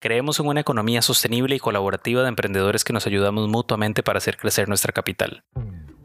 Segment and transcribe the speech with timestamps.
[0.00, 4.36] Creemos en una economía sostenible y colaborativa de emprendedores que nos ayudamos mutuamente para hacer
[4.36, 5.42] crecer nuestra capital.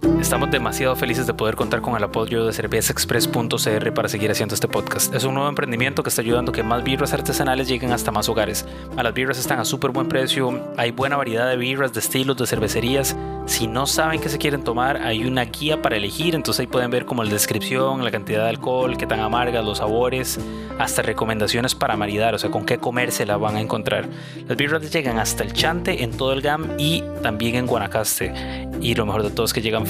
[0.03, 4.67] Estamos demasiado felices de poder contar con el apoyo de cervezaexpress.cr para seguir haciendo este
[4.67, 5.13] podcast.
[5.13, 8.28] Es un nuevo emprendimiento que está ayudando a que más birras artesanales lleguen hasta más
[8.28, 8.65] hogares.
[8.97, 12.35] A las birras están a súper buen precio, hay buena variedad de birras, de estilos,
[12.37, 13.15] de cervecerías.
[13.46, 16.90] Si no saben qué se quieren tomar, hay una guía para elegir, entonces ahí pueden
[16.91, 20.40] ver como la descripción, la cantidad de alcohol, qué tan amargas, los sabores,
[20.80, 24.08] hasta recomendaciones para maridar, o sea, con qué comerse la van a encontrar.
[24.48, 28.34] Las birras llegan hasta el Chante en todo el GAM y también en Guanacaste.
[28.81, 29.85] Y lo mejor de todo es que llegan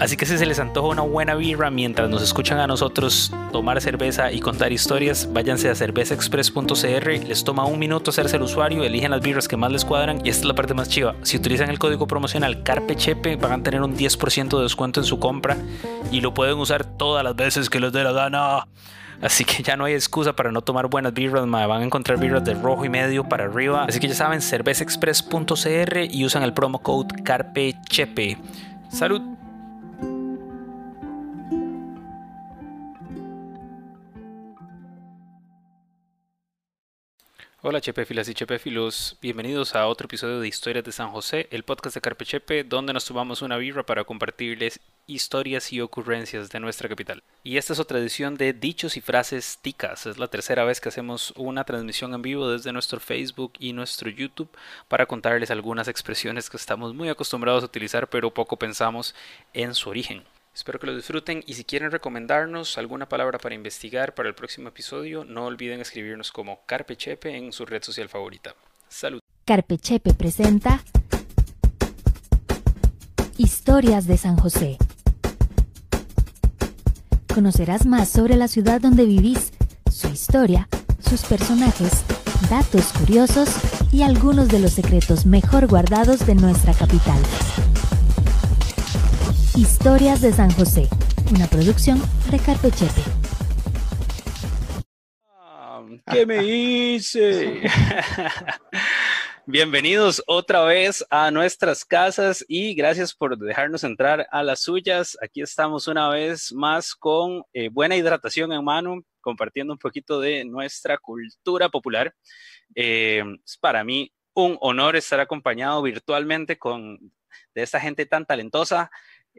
[0.00, 3.80] Así que si se les antoja una buena birra mientras nos escuchan a nosotros tomar
[3.80, 9.10] cerveza y contar historias, váyanse a cervezaexpress.cr, les toma un minuto hacerse el usuario, eligen
[9.10, 11.16] las birras que más les cuadran y esta es la parte más chiva.
[11.22, 15.18] Si utilizan el código promocional CARPECHEPE van a tener un 10% de descuento en su
[15.18, 15.56] compra
[16.12, 18.68] y lo pueden usar todas las veces que les dé la gana.
[19.20, 22.44] Así que ya no hay excusa para no tomar buenas birras, van a encontrar birras
[22.44, 23.84] de rojo y medio para arriba.
[23.88, 28.38] Así que ya saben, cervezaexpress.cr y usan el promo code CARPECHEPE.
[28.88, 29.22] Salud.
[37.60, 41.96] Hola Chepefilas y Chepefilos, bienvenidos a otro episodio de Historias de San José, el podcast
[41.96, 44.78] de Carpe Chepe, donde nos tomamos una birra para compartirles
[45.08, 47.20] historias y ocurrencias de nuestra capital.
[47.42, 50.90] Y esta es otra edición de Dichos y Frases Ticas, es la tercera vez que
[50.90, 54.56] hacemos una transmisión en vivo desde nuestro Facebook y nuestro YouTube
[54.86, 59.16] para contarles algunas expresiones que estamos muy acostumbrados a utilizar pero poco pensamos
[59.52, 60.22] en su origen.
[60.58, 64.70] Espero que lo disfruten y si quieren recomendarnos alguna palabra para investigar para el próximo
[64.70, 68.56] episodio, no olviden escribirnos como Carpechepe en su red social favorita.
[68.88, 69.20] Salud.
[69.46, 70.82] Carpechepe presenta
[73.36, 74.78] Historias de San José.
[77.32, 79.52] Conocerás más sobre la ciudad donde vivís,
[79.92, 82.02] su historia, sus personajes,
[82.50, 83.48] datos curiosos
[83.92, 87.22] y algunos de los secretos mejor guardados de nuestra capital.
[89.58, 90.88] Historias de San José,
[91.34, 92.00] una producción
[92.30, 93.02] de Carpechepe.
[96.12, 97.62] ¿Qué me hice?
[99.46, 105.18] Bienvenidos otra vez a nuestras casas y gracias por dejarnos entrar a las suyas.
[105.20, 110.44] Aquí estamos una vez más con eh, buena hidratación en mano, compartiendo un poquito de
[110.44, 112.14] nuestra cultura popular.
[112.76, 117.10] Eh, es para mí un honor estar acompañado virtualmente con
[117.54, 118.90] de esta gente tan talentosa.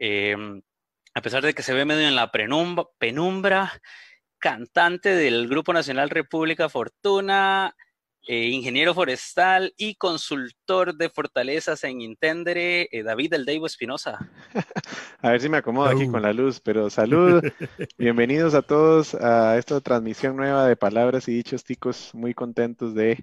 [0.02, 0.62] Em,
[1.14, 3.70] a pesar de que se ve medio en la penumbra,
[4.38, 7.76] cantante del Grupo Nacional República Fortuna,
[8.26, 14.18] eh, ingeniero forestal y consultor de fortalezas en Intendere, eh, David del Deivo Espinosa.
[15.20, 17.42] A ver si me acomodo aquí con la luz, pero salud.
[17.98, 22.14] Bienvenidos a todos a esta transmisión nueva de palabras y dichos ticos.
[22.14, 23.22] Muy contentos de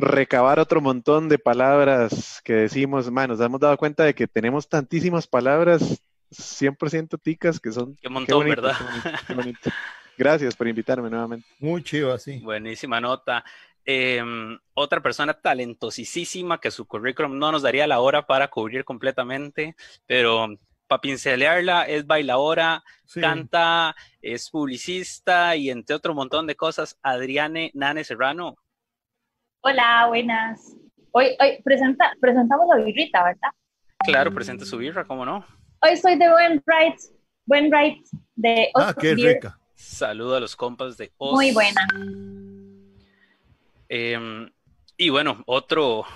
[0.00, 4.68] recabar otro montón de palabras que decimos, man, nos hemos dado cuenta de que tenemos
[4.68, 7.96] tantísimas palabras 100% ticas que son...
[7.96, 8.76] Qué montón, ¿verdad?
[10.18, 11.46] Gracias por invitarme nuevamente.
[11.58, 12.38] Muy chido, así.
[12.40, 13.44] Buenísima nota.
[13.84, 19.74] Em, otra persona talentosísima que su currículum no nos daría la hora para cubrir completamente,
[20.06, 20.48] pero
[20.86, 22.84] para pincelearla es bailadora,
[23.14, 28.58] canta, es publicista y entre otro montón de cosas, Adriane Nane Serrano.
[29.62, 30.74] Hola, buenas.
[31.10, 33.50] Hoy, hoy presenta, presentamos la birrita, ¿verdad?
[33.98, 35.44] Claro, presente su birra, ¿cómo no?
[35.82, 36.98] Hoy soy de Buen Right,
[37.44, 38.02] Buen Right
[38.36, 39.58] de Ah, qué rica.
[39.74, 41.32] Saludo a los compas de Os.
[41.32, 41.86] Muy buena.
[43.86, 44.50] Em,
[44.96, 46.06] y bueno, otro,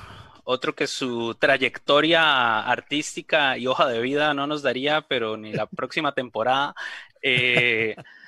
[0.44, 5.66] otro que su trayectoria artística y hoja de vida no nos daría, pero ni la
[5.66, 6.75] próxima temporada.
[7.21, 7.94] Eh,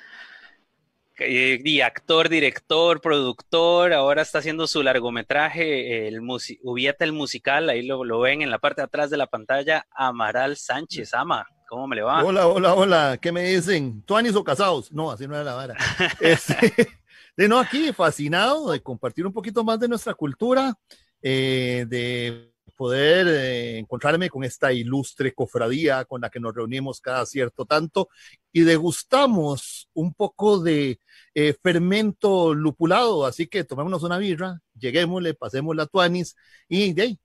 [1.19, 6.21] y actor, director, productor, ahora está haciendo su largometraje, el
[6.63, 9.87] Ubieta el musical, ahí lo, lo, ven en la parte de atrás de la pantalla,
[9.91, 12.23] Amaral Sánchez, Ama, ¿cómo me le va?
[12.23, 14.03] Hola, hola, hola, ¿qué me dicen?
[14.03, 14.93] ¿Tuanis o casados?
[14.93, 15.77] No, así no era la vara.
[16.21, 16.89] este,
[17.37, 20.75] de no, aquí fascinado de compartir un poquito más de nuestra cultura,
[21.23, 27.25] eh, de poder eh, encontrarme con esta ilustre cofradía con la que nos reunimos cada
[27.27, 28.09] cierto tanto
[28.53, 31.01] y degustamos un poco de
[31.35, 36.37] eh, fermento lupulado, así que tomémonos una birra, lleguémosle, pasemos la tuanis
[36.69, 37.19] y de ahí,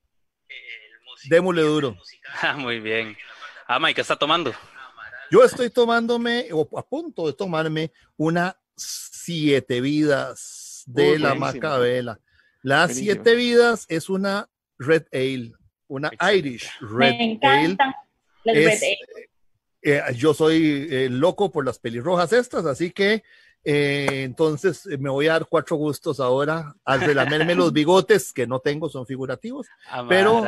[1.29, 1.97] démosle duro.
[2.41, 3.17] Ah, muy bien.
[3.67, 4.53] Ah, Mike, ¿qué está tomando?
[5.29, 12.19] Yo estoy tomándome, o a punto de tomarme, una siete vidas de la Macabela.
[12.63, 14.49] Las siete vidas es una
[14.81, 15.53] Red Ale,
[15.87, 17.77] una Irish Red Ale.
[18.45, 18.97] Red Ale.
[19.83, 23.23] Eh, yo soy eh, loco por las pelirrojas estas, así que
[23.63, 28.59] Eh, entonces me voy a dar cuatro gustos ahora al relamerme los bigotes que no
[28.59, 29.67] tengo, son figurativos,
[30.09, 30.43] pero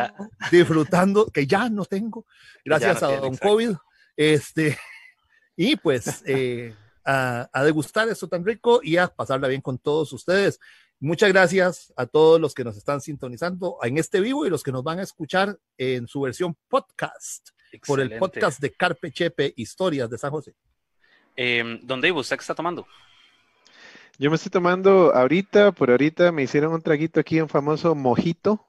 [0.51, 2.25] disfrutando, que ya no tengo,
[2.65, 3.75] gracias a Don COVID.
[4.17, 4.77] Este,
[5.55, 6.73] y pues eh,
[7.05, 10.59] a, a, degustar esto tan rico y a pasarla bien con todos ustedes.
[11.03, 14.71] Muchas gracias a todos los que nos están sintonizando en este vivo y los que
[14.71, 17.49] nos van a escuchar en su versión podcast
[17.85, 20.55] por el podcast de Carpe Chepe Historias de San José.
[21.35, 22.87] Eh, ¿Don Dave, usted qué está tomando?
[24.17, 28.65] Yo me estoy tomando ahorita, por ahorita me hicieron un traguito aquí, un famoso mojito.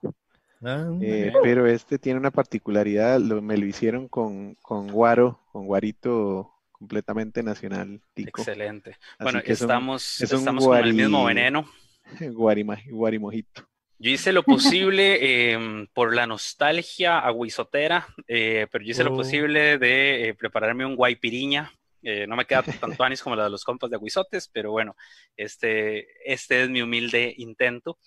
[0.60, 6.50] Ah, eh, pero este tiene una particularidad, me lo hicieron con, con guaro, con guarito
[6.72, 8.00] completamente nacional.
[8.16, 8.98] Excelente.
[9.20, 11.64] bueno, estamos, estamos con el mismo veneno.
[12.90, 13.68] guarimojito.
[13.98, 19.16] Yo hice lo posible em, por la nostalgia aguisotera, eh, pero yo hice lo oh.
[19.16, 21.72] posible de eh, prepararme un guaipiriña
[22.06, 24.94] eh, no me queda tanto anis como la de los compas de Aguizotes, pero bueno,
[25.38, 27.98] este, este es mi humilde intento.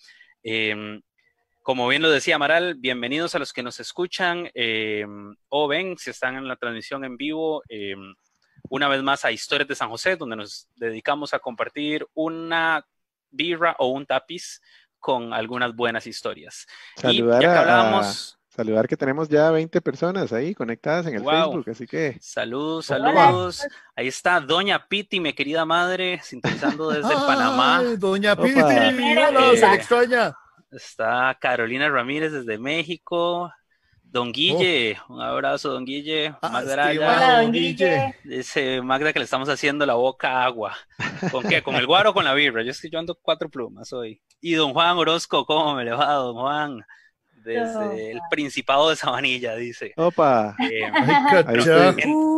[0.44, 1.02] Em,
[1.62, 6.10] como bien lo decía Amaral, bienvenidos a los que nos escuchan em, o ven si
[6.10, 7.64] están en la transmisión en vivo.
[8.70, 12.86] Una vez más a Historias de San José, donde nos dedicamos a compartir una
[13.30, 14.60] birra o un tapiz
[14.98, 16.66] con algunas buenas historias.
[16.96, 21.24] Saludar y ya que hablábamos saludar que tenemos ya 20 personas ahí conectadas en el
[21.24, 22.18] Facebook, así que.
[22.20, 23.64] Saludos, saludos.
[23.94, 27.84] Ahí está Doña Piti, mi querida madre, sintonizando desde Panamá.
[27.96, 30.36] Doña Piti, hola, se extraña.
[30.72, 33.48] Está Carolina Ramírez desde México.
[34.10, 35.14] Don Guille, oh.
[35.14, 36.34] un abrazo, don Guille.
[36.40, 38.14] Ah, Magda Hola, don Guille.
[38.24, 40.76] Dice Magda que le estamos haciendo la boca agua.
[41.30, 41.62] ¿Con qué?
[41.62, 42.62] ¿Con el guaro o con la birra?
[42.62, 44.22] Yo estoy llevando cuatro plumas hoy.
[44.40, 46.84] Y don Juan Orozco, ¿cómo me le va, don Juan?
[47.44, 49.92] desde el Principado de Sabanilla, dice.
[49.96, 50.54] Opa.
[50.60, 50.90] Eh,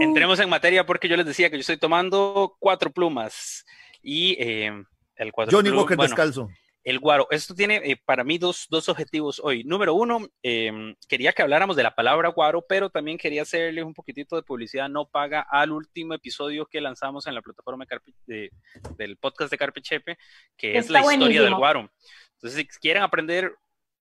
[0.00, 3.64] entremos en materia porque yo les decía que yo estoy tomando cuatro plumas
[4.02, 4.72] y eh,
[5.16, 6.48] el cuatro Johnny Walker descalzo.
[6.82, 7.26] El guaro.
[7.30, 9.64] Esto tiene eh, para mí dos, dos, objetivos hoy.
[9.64, 13.92] Número uno, em, quería que habláramos de la palabra guaro, pero también quería hacerles un
[13.92, 17.84] poquitito de publicidad no paga al último episodio que lanzamos en la plataforma
[18.26, 18.50] de
[18.96, 20.18] del podcast de Carpe Chepe,
[20.56, 21.90] que es la historia del guaro.
[22.34, 23.54] Entonces, si quieren aprender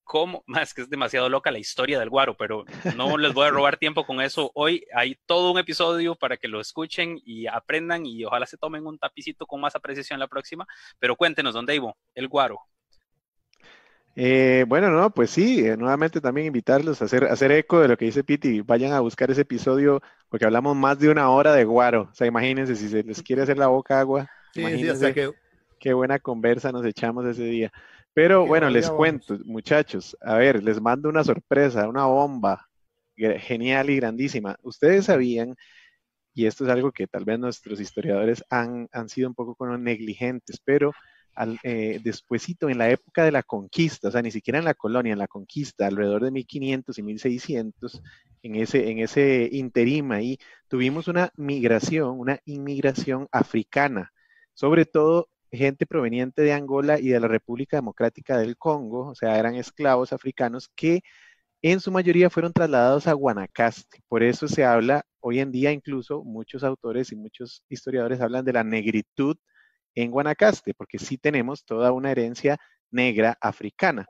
[0.10, 2.66] cómo, más que es demasiado loca la historia del guaro, pero
[2.98, 4.52] no les voy a robar tiempo con eso.
[4.56, 8.88] Hoy hay todo un episodio para que lo escuchen y aprendan y ojalá se tomen
[8.88, 10.66] un tapicito con más apreciación la próxima.
[10.98, 12.60] Pero cuéntenos, don Davo, el guaro.
[14.16, 17.96] Eh, bueno, no, pues sí, eh, nuevamente también invitarlos a hacer, hacer eco de lo
[17.96, 21.64] que dice Piti, vayan a buscar ese episodio porque hablamos más de una hora de
[21.64, 24.64] guaro, o sea, imagínense si se les quiere hacer la boca agua, sí,
[25.14, 25.32] que...
[25.80, 27.72] qué buena conversa nos echamos ese día.
[28.14, 32.68] Pero bueno, les cuento, muchachos, a ver, les mando una sorpresa, una bomba
[33.16, 34.58] genial y grandísima.
[34.64, 35.56] Ustedes sabían,
[36.34, 39.78] y esto es algo que tal vez nuestros historiadores han, han sido un poco como
[39.78, 40.92] negligentes, pero
[41.36, 44.74] al, eh, despuesito, en la época de la conquista, o sea, ni siquiera en la
[44.74, 48.02] colonia, en la conquista, alrededor de 1500 y 1600,
[48.42, 54.12] en ese, en ese interim ahí, tuvimos una migración, una inmigración africana,
[54.54, 59.38] sobre todo gente proveniente de Angola y de la República Democrática del Congo, o sea,
[59.40, 61.02] eran esclavos africanos que
[61.62, 64.02] en su mayoría fueron trasladados a Guanacaste.
[64.08, 68.54] Por eso se habla, hoy en día incluso muchos autores y muchos historiadores hablan de
[68.54, 69.36] la negritud
[69.96, 72.58] en Guanacaste, porque sí tenemos toda una herencia
[72.92, 74.06] negra africana.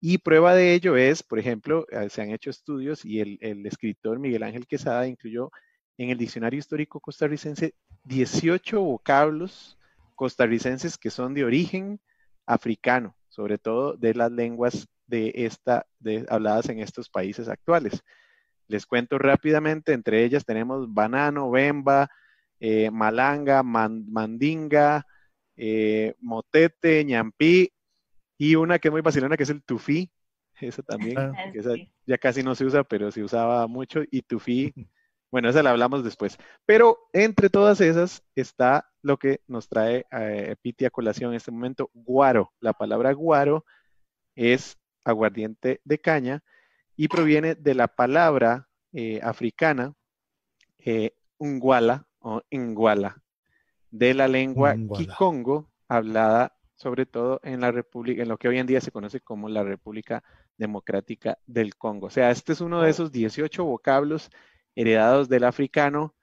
[0.00, 4.18] Y prueba de ello es, por ejemplo, eh, se han hecho estudios y el, escritor
[4.18, 5.50] Miguel Ángel Quesada incluyó
[5.98, 9.75] en el Diccionario Histórico Costarricense 18 vocablos
[10.16, 12.00] costarricenses que son de origen
[12.46, 18.02] africano, sobre todo de las lenguas de esta, de, habladas en estos países actuales.
[18.66, 22.10] Les cuento rápidamente, entre ellas tenemos banano, bemba,
[22.58, 25.06] eh, malanga, mandinga,
[25.56, 27.72] eh, motete, ñampí
[28.38, 30.10] y una que es muy vacilona que es el tufí,
[30.60, 31.32] esa también, ah.
[31.54, 31.74] esa
[32.06, 34.72] ya casi no se usa, pero se usaba mucho, y tufí
[35.30, 36.38] Bueno, esa la hablamos después.
[36.64, 41.50] Pero entre todas esas está lo que nos trae eh, Piti a colación en este
[41.50, 42.52] momento, guaro.
[42.60, 43.64] La palabra guaro
[44.34, 46.42] es aguardiente de caña
[46.96, 49.94] y proviene de la palabra eh, africana
[50.78, 53.22] eh, unguala o inguala,
[53.90, 58.66] de la lengua kikongo, hablada sobre todo en la República, en lo que hoy en
[58.66, 60.22] día se conoce como la República
[60.56, 62.06] Democrática del Congo.
[62.06, 64.30] O sea, este es uno de esos 18 vocablos
[64.76, 66.14] heredados del africano.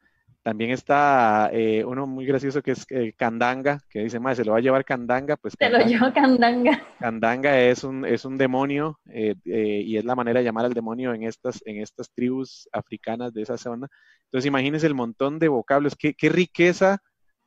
[0.44, 4.52] También está eh, uno muy gracioso que es eh, Candanga, que dice, más se lo
[4.54, 5.56] va a llevar Candanga, pues...
[5.58, 6.82] Se lo lleva Candanga.
[7.00, 11.14] Candanga es un, es un demonio eh, y es la manera de llamar al demonio
[11.14, 13.88] en estas, en estas tribus africanas de esa zona.
[14.26, 17.02] Entonces imagínense el montón de vocablos, qué, qué riqueza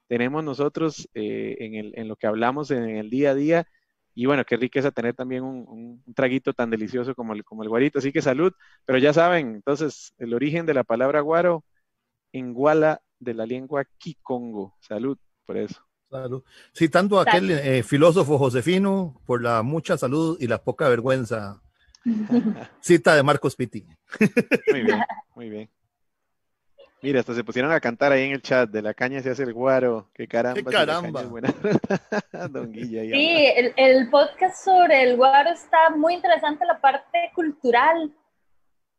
[0.08, 3.66] tenemos nosotros eh, en, el, en, lo que hablamos en el día a día.
[4.18, 7.68] Y bueno, qué riqueza tener también un, un, traguito tan delicioso como el, como el
[7.68, 7.98] guarito.
[7.98, 8.50] Así que salud.
[8.86, 11.64] Pero ya saben, entonces, el origen de la palabra guaro
[12.32, 14.74] en guala de la lengua kikongo.
[14.80, 15.82] Salud por eso.
[16.10, 16.42] Salud.
[16.74, 21.60] Citando a aquel eh, filósofo Josefino, por la mucha salud y la poca vergüenza.
[22.80, 23.84] Cita de Marcos Pitti.
[24.70, 25.00] Muy bien,
[25.34, 25.70] muy bien.
[27.02, 29.42] Mira, hasta se pusieron a cantar ahí en el chat, de la caña se hace
[29.42, 30.62] el guaro, qué caramba.
[30.62, 31.22] Qué caramba.
[32.50, 38.12] Don Guilla, sí, el, el, podcast sobre el guaro está muy interesante, la parte cultural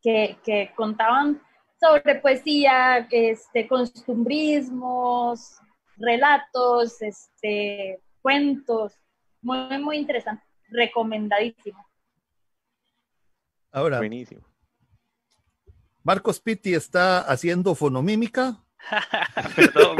[0.01, 1.41] que, que contaban
[1.79, 5.59] sobre poesía, este, costumbrismos,
[5.97, 8.93] relatos, este, cuentos,
[9.41, 11.85] muy, muy interesante, recomendadísimo.
[13.71, 14.41] Ahora, Buenísimo.
[16.07, 18.63] Marcos Pitti está haciendo fonomímica.
[19.57, 19.97] Perdón,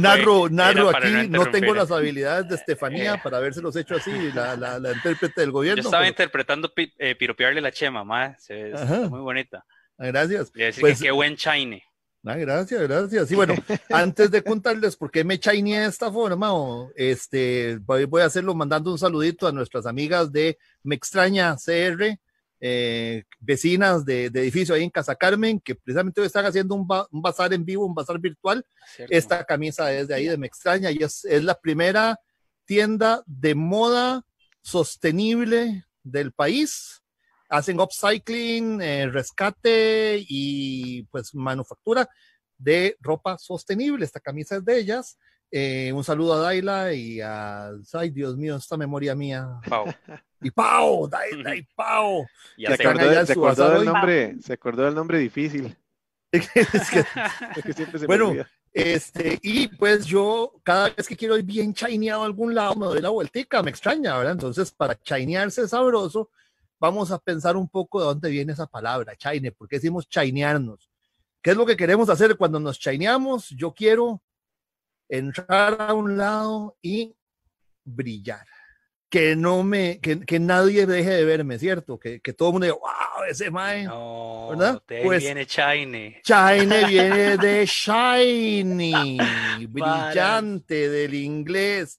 [0.00, 4.78] narro, narro aquí, no, tengo las habilidades de Estefanía para habérselos hecho así, la, la,
[4.78, 5.82] la intérprete del gobierno.
[5.82, 8.72] Yo estaba interpretando eh, piropearle la chema, ma, se,
[9.10, 9.66] muy bonita.
[9.98, 10.50] Gracias.
[10.80, 11.84] pues, que qué buen chine.
[12.24, 13.30] Ah, gracias, gracias.
[13.30, 13.54] Y bueno,
[13.90, 16.50] antes de contarles por qué me chaineé de esta forma,
[16.96, 22.18] este, voy, a hacerlo mandando un saludito a nuestras amigas de Me Extraña CR,
[22.60, 27.52] eh, vecinas de, edificio ahí en Casa Carmen, que precisamente hoy están haciendo un, bazar
[27.52, 28.64] en vivo, un bazar virtual.
[29.08, 32.18] Esta camisa es de ahí, de Me Extraña, y es, es la primera
[32.64, 34.22] tienda de moda
[34.60, 37.02] sostenible del país.
[37.48, 42.08] Hacen upcycling, eh, rescate y pues manufactura
[42.58, 44.04] de ropa sostenible.
[44.04, 45.18] Esta camisa es de ellas.
[45.50, 47.70] Eh, un saludo a Daila y a.
[47.92, 49.48] Ay, Dios mío, esta memoria mía.
[49.68, 49.86] Pau.
[50.46, 52.24] Y Pau, Daila y Pau.
[52.56, 55.76] se, acordó, se, acordó del nombre, se acordó del nombre difícil.
[56.30, 56.50] es
[57.64, 58.32] que, siempre se bueno,
[58.72, 62.86] este, y pues yo cada vez que quiero ir bien chaineado a algún lado, me
[62.86, 64.34] doy la vueltica, me extraña, ¿verdad?
[64.34, 66.30] Entonces, para chainearse sabroso,
[66.78, 70.90] vamos a pensar un poco de dónde viene esa palabra, chaine, ¿por qué decimos chainearnos?
[71.42, 73.48] ¿Qué es lo que queremos hacer cuando nos chaineamos?
[73.50, 74.22] Yo quiero
[75.08, 77.16] entrar a un lado y
[77.84, 78.46] brillar.
[79.16, 81.98] Que no me, que, que nadie deje de verme, ¿cierto?
[81.98, 83.84] Que, que todo el mundo diga, wow, ese mae.
[83.84, 84.82] No, ¿verdad?
[84.86, 86.16] Pues viene Shiny.
[86.22, 89.16] Shiny viene de shiny,
[89.70, 91.98] brillante del inglés.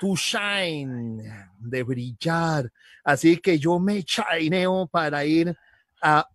[0.00, 1.22] To shine,
[1.58, 2.72] de brillar.
[3.04, 5.54] Así que yo me chaineo para ir
[6.00, 6.26] a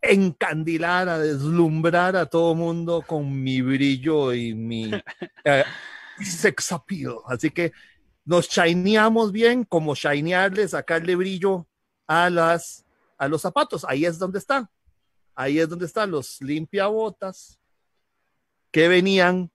[0.00, 4.92] encandilar, a deslumbrar a todo mundo con mi brillo y mi
[5.44, 5.64] eh,
[6.24, 7.16] sex appeal.
[7.26, 7.72] Así que
[8.24, 11.66] nos shineamos bien, como shinearle, sacarle brillo
[12.06, 12.84] a, las,
[13.18, 13.84] a los zapatos.
[13.88, 14.68] Ahí es donde están.
[15.34, 17.58] Ahí es donde están los limpiabotas
[18.70, 19.50] que venían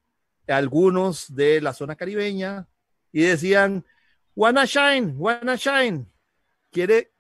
[0.48, 2.68] algunos de la zona caribeña
[3.12, 3.86] y decían,
[4.36, 6.06] wanna shine, wanna shine.
[6.72, 7.12] Quiere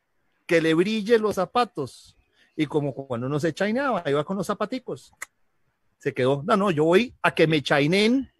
[0.45, 2.17] que le brille los zapatos
[2.55, 5.13] y como cuando uno se chaineaba, iba con los zapaticos,
[5.99, 8.31] se quedó, no, no, yo voy a que me chainen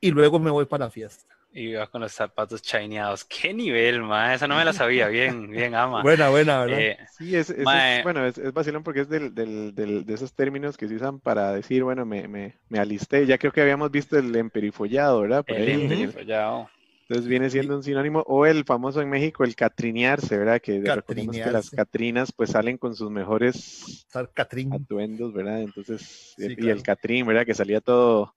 [0.00, 1.33] y luego me voy para la fiesta.
[1.56, 3.24] Y iba con los zapatos chaineados.
[3.24, 4.34] ¿Qué nivel, ma?
[4.34, 6.02] Esa no me la sabía bien, bien ama.
[6.02, 6.80] Buena, buena, ¿verdad?
[6.80, 7.64] Eh, sí, es, es,
[8.02, 11.20] bueno, es, es, vacilón porque es del, del, del, de esos términos que se usan
[11.20, 13.24] para decir, bueno, me, me, me alisté.
[13.24, 15.44] Ya creo que habíamos visto el emperifollado, ¿verdad?
[15.46, 16.68] el emperifollado.
[17.08, 20.60] Entonces viene siendo un sinónimo, o el famoso en México, el catrinearse, ¿verdad?
[20.60, 25.60] Que recordemos que las catrinas pues salen con sus mejores atuendos, ¿verdad?
[25.60, 27.44] Entonces, y el catrín, ¿verdad?
[27.44, 28.34] Que salía todo,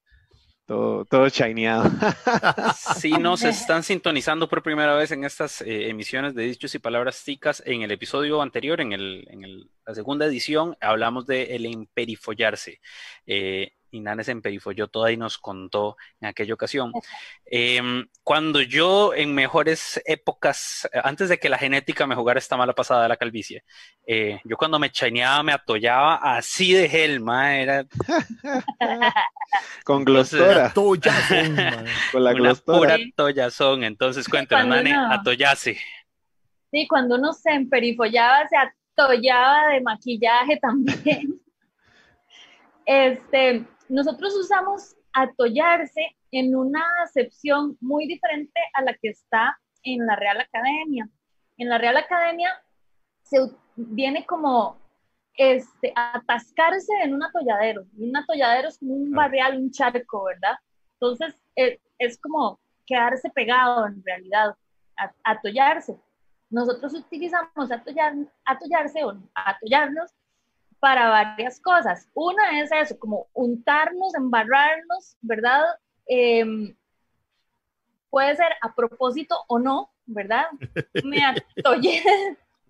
[0.68, 1.90] todo, todo shineado.
[2.98, 7.24] Si nos están sintonizando por primera vez en estas eh, emisiones de Dichos y Palabras
[7.24, 11.66] Ticas, en el episodio anterior, en, el, en el, la segunda edición, hablamos de el
[11.66, 12.82] emperifollarse.
[13.26, 14.42] Eh, Inanes en
[14.76, 16.92] yo toda y nos contó en aquella ocasión.
[17.46, 22.74] Em, cuando yo en mejores épocas, antes de que la genética me jugara esta mala
[22.74, 23.64] pasada de la calvicie,
[24.06, 27.86] eh, yo cuando me chaineaba, me atollaba así de gelma, era...
[29.86, 30.74] Con glostora.
[32.12, 32.96] Con la glostora.
[32.96, 35.78] Pura tollazón, entonces cuéntanos, Nane, atollase.
[36.72, 41.42] Sí, cuando uno se emperifollaba, se atollaba de maquillaje también.
[42.90, 50.16] Este, nosotros usamos atollarse en una acepción muy diferente a la que está en la
[50.16, 51.10] Real Academia.
[51.58, 52.50] En la Real Academia
[53.24, 53.38] se
[53.76, 54.78] viene como
[55.36, 57.86] este, atascarse en un atolladero.
[57.98, 60.58] Un atolladero es como un barrial, un charco, ¿verdad?
[60.94, 64.56] Entonces es, es como quedarse pegado en realidad,
[65.24, 65.98] atollarse.
[66.50, 68.14] Nosotros utilizamos atollar,
[68.46, 70.12] atollarse o atollarnos
[70.80, 72.08] para varias cosas.
[72.14, 75.64] Una es eso, como untarnos, embarrarnos, ¿verdad?
[76.06, 76.76] Em,
[78.10, 80.46] puede ser a propósito o no, ¿verdad?
[81.04, 82.04] Me atollé,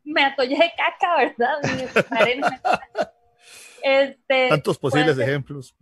[0.03, 1.57] me atollé de caca, ¿verdad?
[3.81, 5.75] Este, Tantos posibles ejemplos.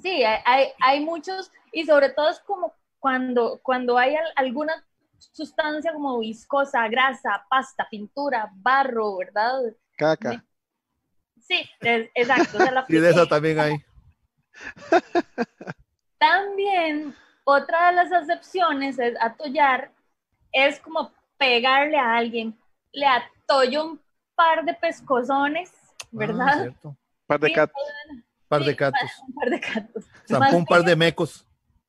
[0.00, 4.86] Sí, hay, hay, muchos y sobre todo es como cuando, cuando hay alguna
[5.18, 9.60] sustancia como viscosa, grasa, pasta, pintura, barro, ¿verdad?
[9.96, 10.44] Caca.
[11.50, 11.68] Sí,
[12.14, 12.58] exacto.
[12.88, 13.76] y de eso también hay.
[16.18, 19.90] También, otra de las excepciones es atollar,
[20.52, 22.56] es como pegarle a alguien.
[22.92, 24.00] Le atollo un
[24.34, 26.74] par de pescozones, ah, ¿verdad?
[26.82, 27.82] Un par de catos.
[28.48, 29.10] par de catos.
[29.26, 30.04] Un par de catos.
[30.52, 31.46] un par de mecos.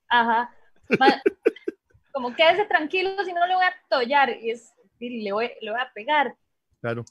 [0.07, 0.49] Ajá.
[2.13, 5.79] como quédese tranquilo si no le voy a atollar y, es, le, voy, le voy
[5.79, 6.35] a pegar.
[6.79, 7.03] Claro.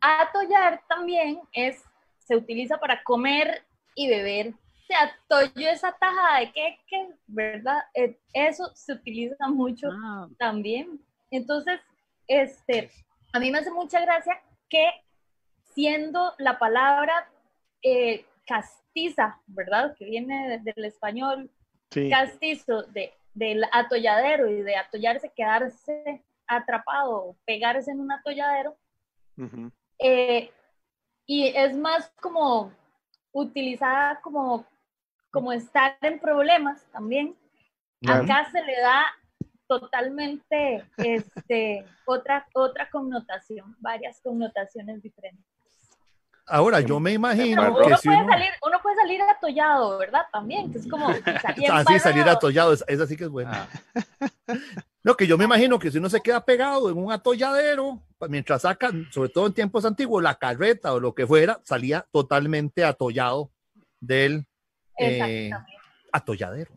[0.00, 1.82] Atollar también es,
[2.30, 3.64] se utiliza para comer
[3.96, 4.54] y beber.
[4.86, 7.82] Se atollo esa taja de queque, ¿verdad?
[7.92, 10.28] Eh, eso se utiliza mucho ah.
[10.38, 11.00] también.
[11.32, 11.80] Entonces,
[12.28, 12.88] este,
[13.32, 14.88] a mí me hace mucha gracia que
[15.74, 17.28] siendo la palabra
[17.82, 19.96] eh, castiza, ¿verdad?
[19.98, 21.50] Que viene del español
[22.10, 28.76] castizo, de, del atolladero y de atollarse, quedarse atrapado, pegarse en un atolladero.
[29.98, 30.52] Eh,
[31.30, 32.72] y es más como
[33.30, 34.66] utilizada como,
[35.30, 37.36] como estar en problemas también.
[38.04, 39.04] Acá se le da
[39.68, 45.46] totalmente este, otra, otra connotación, varias connotaciones diferentes.
[46.46, 50.26] Ahora, yo me imagino uno que puede salir, uno puede salir atollado, ¿verdad?
[50.32, 53.52] También, que es como salir Así, salir atollado, es, así que es bueno.
[53.54, 53.68] Ah.
[55.02, 58.62] No, que yo me imagino que si uno se queda pegado en un atolladero, mientras
[58.62, 63.50] sacan, sobre todo en tiempos antiguos, la carreta o lo que fuera, salía totalmente atollado
[63.98, 64.46] del
[64.98, 65.50] eh,
[66.12, 66.70] atolladero.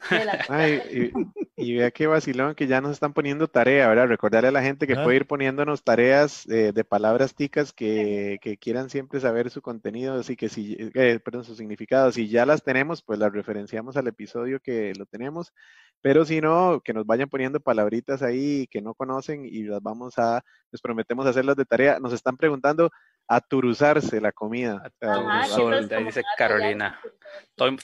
[0.48, 1.12] Ay,
[1.56, 4.06] y, vea qué vacilón que ya nos están poniendo tarea, ¿verdad?
[4.06, 8.90] Recordarle a la gente que puede ir poniéndonos tareas eh, de palabras ticas que, quieran
[8.90, 12.12] siempre saber su contenido, así que si, eh, perdón, su significado.
[12.12, 15.52] Si ya las tenemos, pues las referenciamos al episodio que lo tenemos,
[16.00, 20.18] pero si no, que nos vayan poniendo palabritas ahí que no conocen y las vamos
[20.18, 21.98] a, les prometemos hacerlas de tarea.
[21.98, 22.90] Nos están preguntando,
[23.28, 24.82] aturuzarse la comida.
[25.00, 26.98] ahí dice Carolina.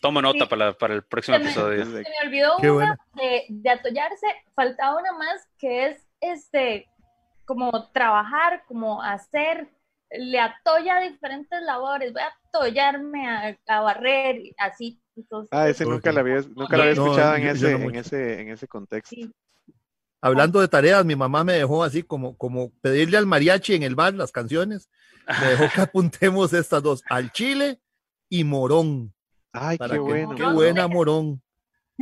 [0.01, 1.85] Tomo, nota para, para, el próximo episodio.
[1.85, 6.89] Se me olvidó una de, de, atollarse, faltaba una más que es este
[7.45, 9.69] como trabajar, como hacer,
[10.11, 15.01] le atolla diferentes labores, voy a atollarme a, a barrer, así.
[15.51, 19.15] ah, ese nunca lo había, nunca había escuchado en, ese, en, ese, en ese contexto.
[20.25, 23.95] Hablando de tareas, mi mamá me dejó así como, como pedirle al mariachi en el
[23.95, 24.89] bar las canciones
[25.41, 27.81] me dejó que apuntemos estas dos, al chile
[28.29, 29.15] y morón.
[29.53, 30.35] Ay, qué bueno.
[30.35, 31.43] Qué buena morón.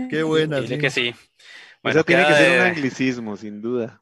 [0.08, 0.60] Qué buena.
[0.60, 1.14] Dile que sí.
[1.82, 4.00] Bueno, Eso tiene que ser un anglicismo, sin duda.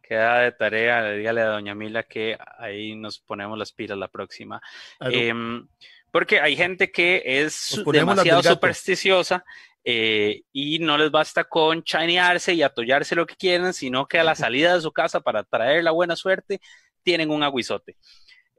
[0.00, 4.62] Queda de tarea, dígale a doña Mila que ahí nos ponemos las pilas la próxima.
[5.00, 5.66] Em,
[6.10, 9.44] porque hay gente que es demasiado supersticiosa
[9.90, 14.22] eh, y no les basta con chanearse y atollarse lo que quieran, sino que a
[14.22, 16.60] la salida de su casa para traer la buena suerte
[17.02, 17.96] tienen un aguizote.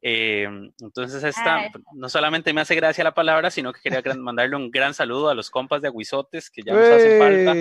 [0.02, 4.72] Eh, entonces, esta no solamente me hace gracia la palabra, sino que quería mandarle un
[4.72, 7.54] gran saludo a los compas de Aguizotes que ya nos hacen falta.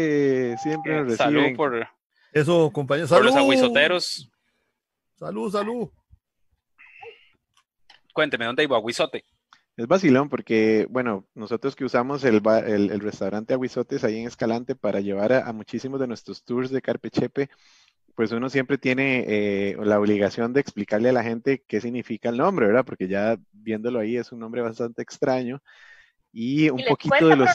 [0.62, 1.88] Siempre nos Salud por,
[2.32, 3.10] Eso, compañeros.
[3.10, 4.30] Por los aguizoteros.
[5.18, 5.90] Salud, salud.
[8.14, 9.26] Cuénteme, ¿dónde iba Aguizote?
[9.78, 14.98] Es vacilón porque, bueno, nosotros que usamos el, el, restaurante Aguizotes ahí en Escalante para
[14.98, 17.48] llevar a, a, muchísimos de nuestros tours de Carpechepe,
[18.16, 22.38] pues uno siempre tiene eh, la obligación de explicarle a la gente qué significa el
[22.38, 22.84] nombre, ¿verdad?
[22.84, 25.62] Porque ya viéndolo ahí es un nombre bastante extraño.
[26.32, 27.48] Y un poquito de los...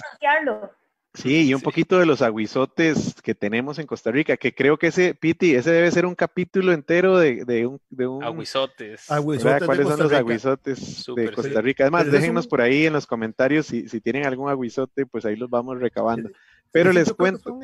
[1.13, 4.87] Sí, y un poquito de los aguizotes que tenemos en Costa Rica, que creo que
[4.87, 8.23] ese, Piti, ese debe ser un capítulo entero de, de un, de un...
[8.23, 9.05] Aguizotes.
[9.07, 11.83] ¿Cuáles son los aguizotes de Costa Rica?
[11.83, 15.49] Además, déjenos por ahí en los comentarios si, si, tienen algún aguizote, pues ahí los
[15.49, 16.31] vamos recabando.
[16.71, 17.59] Pero les cuento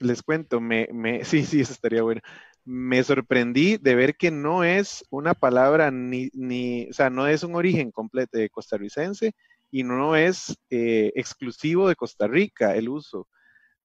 [0.00, 2.20] les cuento, me, me, sí, sí, eso estaría bueno.
[2.64, 7.42] Me sorprendí de ver que no es una palabra ni, ni o sea, no es
[7.42, 9.34] un origen completo de costarricense
[9.70, 13.28] y no es eh, exclusivo de Costa Rica el uso,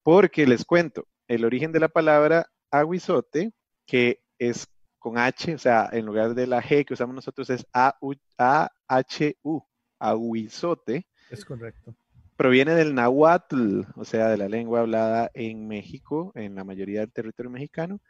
[0.01, 3.51] porque les cuento, el origen de la palabra aguizote,
[3.85, 4.67] que es
[4.99, 9.67] con H, o sea, en lugar de la G que usamos nosotros es A-H-U,
[9.99, 11.07] aguizote.
[11.29, 11.95] Es correcto
[12.35, 17.11] proviene del nahuatl, o sea, de la lengua hablada en México, en la mayoría del
[17.11, 18.01] territorio mexicano.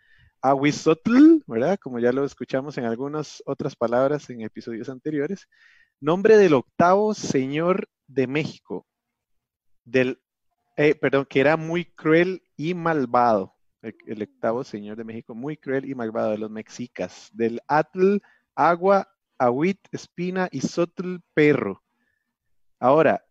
[0.42, 1.78] Ahuizotl, ¿verdad?
[1.80, 5.48] Como ya lo escuchamos en algunas otras palabras en episodios anteriores.
[6.00, 8.86] Nombre del octavo señor de México.
[9.86, 10.20] Del,
[10.78, 13.54] eh, perdón, que era muy cruel y malvado.
[13.82, 17.30] El, octavo señor de México, muy cruel y malvado, de los mexicas.
[17.34, 18.20] Del Atl,
[18.56, 21.84] agua, ahuit, espina y sotl, perro.
[22.80, 23.26] Ahora,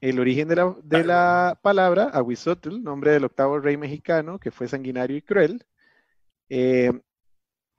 [0.00, 4.68] el origen de la, de la palabra, Aguizotl, nombre del octavo rey mexicano, que fue
[4.68, 5.64] sanguinario y cruel,
[6.48, 6.92] eh,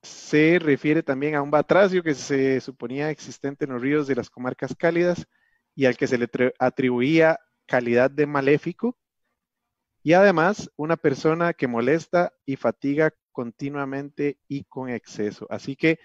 [0.01, 4.29] se refiere también a un batracio que se suponía existente en los ríos de las
[4.29, 5.27] comarcas cálidas
[5.75, 6.27] y al que se le
[6.59, 8.97] atribuía calidad de maléfico,
[10.03, 15.45] y además una persona que molesta y fatiga continuamente y con exceso.
[15.49, 15.99] Así que,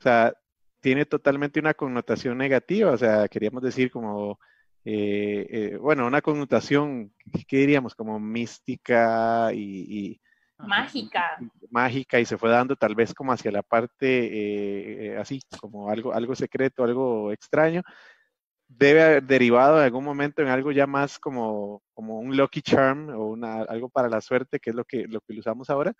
[0.00, 0.34] o sea,
[0.80, 4.38] tiene totalmente una connotación negativa, o sea, queríamos decir como
[4.88, 7.12] eh, eh, bueno, una connotación,
[7.48, 7.96] ¿qué diríamos?
[7.96, 10.20] Como mística y,
[10.58, 11.38] mágica.
[11.70, 16.12] Mágica y se fue dando tal vez como hacia la parte eh, así, como algo,
[16.12, 17.82] algo secreto, algo extraño.
[18.68, 23.10] Debe haber derivado en algún momento en algo ya más como, como un lucky charm
[23.10, 25.92] o una, algo para la suerte, que es lo que, lo que usamos ahora.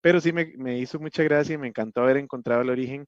[0.00, 3.06] Pero sí me, me hizo mucha gracia y me encantó haber encontrado el origen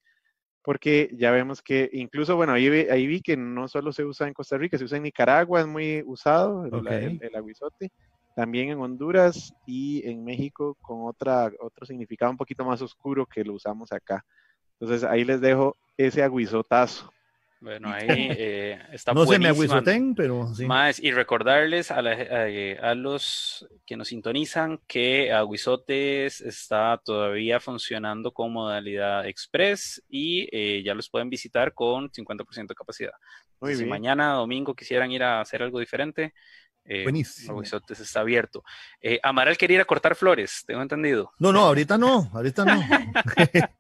[0.63, 4.35] porque ya vemos que incluso, bueno, ahí, ahí, vi que no solo se usa en
[4.35, 7.91] Costa Rica, se usa en Nicaragua, es muy usado el, el, aguizote,
[8.35, 13.45] también en Honduras y en México con otra, otro significado un poquito más oscuro que
[13.45, 14.25] lo usamos acá.
[14.79, 17.13] Entonces ahí les dejo ese aguizotazo.
[17.63, 20.67] Bueno, ahí eh, está No se me aguizoten, pero sí.
[20.67, 28.53] Más, y recordarles a, a, los que nos sintonizan que Aguizotes está todavía funcionando con
[28.53, 33.13] modalidad express y eh, ya los pueden visitar con 50% de capacidad.
[33.65, 36.35] si mañana, domingo, quisieran ir a hacer algo diferente,
[36.85, 38.65] eh, Aguizotes está abierto.
[39.01, 41.33] Eh, Amaral quería ir a cortar flores, tengo entendido.
[41.39, 42.83] No, no, ahorita no, ahorita no.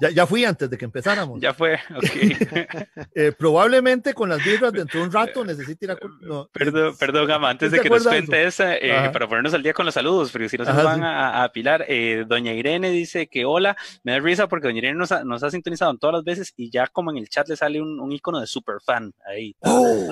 [0.00, 1.40] Ya, ya fui antes de que empezáramos.
[1.40, 2.04] Ya fue, ok.
[3.14, 5.98] eh, probablemente con las birras dentro de un rato necesite ir a...
[6.22, 9.74] No, perdón, perdón, Gama, antes de que nos cuente esa, eh, para ponernos al día
[9.74, 11.84] con los saludos, porque si no se nos van a, a, apilar.
[11.86, 15.42] Eh, doña Irene dice que hola, me da risa porque Doña Irene nos ha, nos
[15.42, 18.10] ha sintonizado todas las veces y ya como en el chat le sale un, un
[18.10, 19.54] icono de super fan ahí.
[19.60, 20.08] Oh.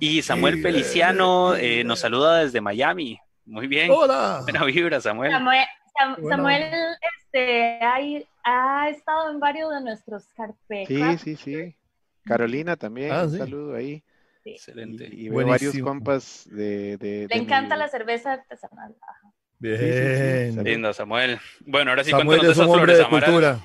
[0.00, 3.18] Y Samuel Feliciano eh, nos saluda desde Miami.
[3.44, 3.90] Muy bien.
[3.92, 4.40] Hola.
[4.42, 5.30] Buena vibra, Samuel.
[5.32, 5.64] Samuel,
[6.28, 6.62] Samuel
[7.24, 7.80] este,
[8.44, 11.20] ha estado en varios de nuestros carpetas.
[11.20, 11.76] Sí, sí, sí.
[12.24, 13.38] Carolina también, Ah, un sí.
[13.38, 14.02] saludo ahí.
[14.44, 15.08] Excelente.
[15.12, 16.96] Y, y veo varios compas de...
[16.96, 18.94] de- Le de encanta mi- la cerveza artesanal.
[19.02, 19.32] Ajá.
[19.58, 19.78] Bien.
[19.78, 20.64] Sí, sí, sí.
[20.64, 21.38] Lindo, Samuel.
[21.66, 23.60] Bueno, ahora sí Samuel cuéntanos de es un hombre de cultura.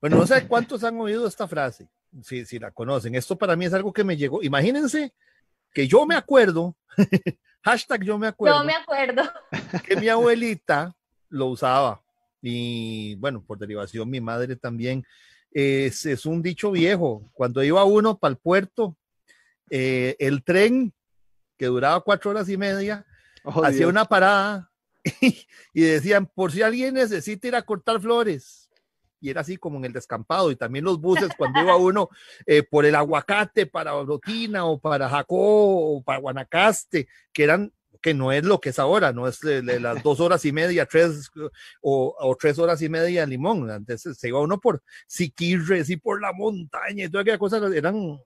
[0.00, 1.88] Bueno, no sé cuántos han oído esta frase,
[2.22, 3.14] si, si la conocen.
[3.14, 4.42] Esto para mí es algo que me llegó.
[4.42, 5.12] Imagínense
[5.72, 6.76] que yo me acuerdo,
[7.62, 9.22] hashtag yo me acuerdo, No me acuerdo.
[9.86, 10.94] que mi abuelita
[11.28, 12.02] lo usaba.
[12.40, 15.04] Y bueno, por derivación, mi madre también.
[15.50, 17.30] Es, es un dicho viejo.
[17.32, 18.96] Cuando iba uno para el puerto,
[19.70, 20.92] eh, el tren,
[21.56, 23.04] que duraba cuatro horas y media,
[23.44, 23.90] Oh, hacía Dios.
[23.90, 24.70] una parada
[25.72, 28.67] y decían, por si alguien necesita ir a cortar flores.
[29.20, 30.50] Y era así como en el descampado.
[30.50, 32.08] Y también los buses, cuando iba uno
[32.46, 35.36] eh, por el aguacate para Orotina o para Jacó
[35.96, 39.60] o para Guanacaste, que eran que no es lo que es ahora, no es de,
[39.60, 41.28] de las dos horas y media, tres
[41.80, 43.68] o, o tres horas y media en Limón.
[43.68, 47.58] Antes se iba uno por Siquirres y por la montaña y toda aquella cosa.
[47.74, 48.20] Eran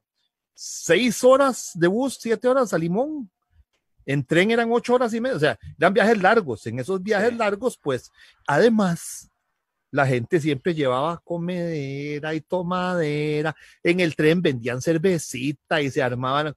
[0.55, 3.31] seis horas de bus, siete horas a Limón.
[4.05, 6.67] En tren eran ocho horas y media, o sea, eran viajes largos.
[6.67, 7.37] En esos viajes Sí.
[7.37, 8.11] largos, pues,
[8.47, 9.31] además,
[9.93, 13.55] la gente siempre llevaba comedera y tomadera.
[13.85, 16.55] En el tren vendían cervecita y se armaban.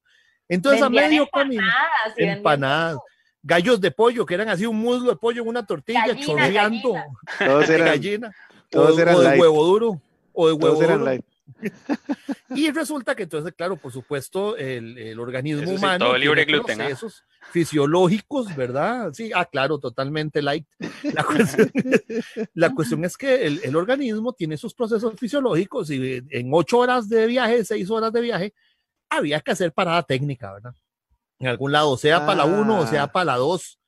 [0.50, 2.98] Entonces, Vendían a medio camino, empanadas, empanadas,
[3.44, 6.94] gallos de pollo, que eran así un muslo de pollo en una tortilla, Gallina, chorreando,
[6.94, 7.06] gallina.
[7.46, 8.32] Todos de eran, gallina,
[8.70, 9.42] todos o, de- eran o de light.
[9.42, 10.02] huevo duro,
[10.34, 11.12] o de huevo todos eran duro.
[11.12, 11.26] light.
[12.50, 16.42] Y resulta que entonces, claro, por supuesto, el, el organismo Eso sí, humano todo libre
[16.42, 16.86] de tiene gluten, ¿ah?
[16.86, 19.12] procesos fisiológicos, ¿verdad?
[19.14, 20.66] Sí, ah, claro, totalmente light.
[21.04, 21.72] La cuestión,
[22.54, 27.10] la cuestión es que el, el organismo tiene sus procesos fisiológicos y en ocho horas
[27.10, 28.54] de viaje, seis horas de viaje,
[29.10, 30.76] había que hacer parada técnica, ¿verdad?
[31.40, 33.12] En algún lado, sea para la uno o sea Ah.
[33.12, 33.80] para la dos.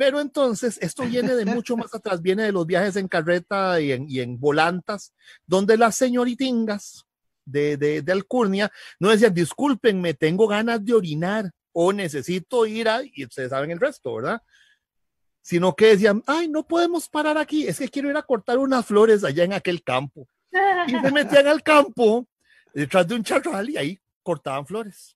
[0.00, 3.92] Pero entonces, esto viene de mucho más atrás, viene de los viajes en carreta y
[3.92, 5.12] en, y en volantas,
[5.46, 7.04] donde las señoritingas
[7.44, 13.02] de, de, de Alcurnia no decían, discúlpenme, tengo ganas de orinar o necesito ir a,
[13.04, 14.40] y ustedes saben el resto, ¿verdad?
[15.42, 18.86] Sino que decían, ay, no podemos parar aquí, es que quiero ir a cortar unas
[18.86, 20.26] flores allá en aquel campo.
[20.86, 22.26] Y se metían al campo
[22.72, 25.14] detrás de un charral y ahí cortaban flores.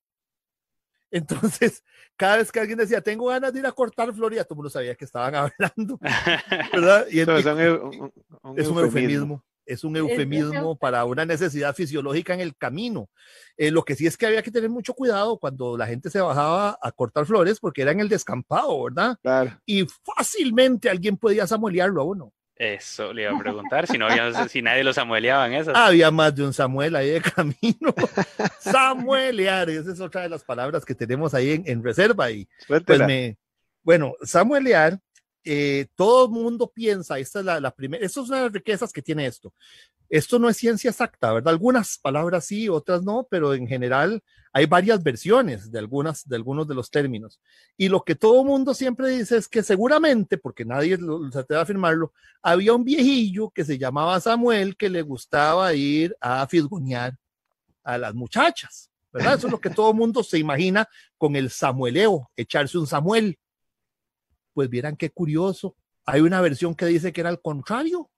[1.14, 1.82] Entonces,
[2.16, 4.56] cada vez que alguien decía, tengo ganas de ir a cortar flores, ya todo el
[4.58, 5.98] mundo sabía que estaban hablando,
[6.72, 7.06] ¿verdad?
[7.10, 8.80] Y, un- un es un eufemismo.
[8.80, 9.44] eufemismo.
[9.66, 13.08] es un eufemismo para una necesidad fisiológica en el camino.
[13.56, 16.20] Eh, lo que sí es que había que tener mucho cuidado cuando la gente se
[16.20, 19.16] bajaba a cortar flores porque era en el descampado, ¿verdad?
[19.22, 19.52] Claro.
[19.64, 22.32] Y fácilmente alguien podía samuelearlo a uno.
[22.56, 25.74] Eso le iba a preguntar, si, no había, si nadie lo samueleaba en esas.
[25.74, 27.94] Había más de un Samuel ahí de camino.
[28.60, 32.30] Samuelear, esa es otra de las palabras que tenemos ahí en, en reserva.
[32.30, 33.36] Y pues me,
[33.82, 34.98] bueno, samuelear
[35.46, 38.92] eh, todo el mundo piensa, esta es la, primera, esto es una de las riquezas
[38.92, 39.52] que tiene esto.
[40.08, 41.52] Esto no es ciencia exacta, ¿verdad?
[41.52, 46.68] Algunas palabras sí, otras no, pero en general hay varias versiones de, algunas, de algunos
[46.68, 47.40] de los términos.
[47.76, 50.96] Y lo que todo mundo siempre dice es que seguramente, porque nadie
[51.32, 52.12] se atreve a afirmarlo,
[52.42, 57.16] había un viejillo que se llamaba Samuel que le gustaba ir a fisgonear
[57.82, 59.34] a las muchachas, ¿verdad?
[59.34, 60.88] Eso es lo que todo mundo se imagina
[61.18, 63.38] con el samueleo, echarse un Samuel
[64.54, 65.76] pues vieran qué curioso.
[66.06, 68.10] Hay una versión que dice que era al contrario.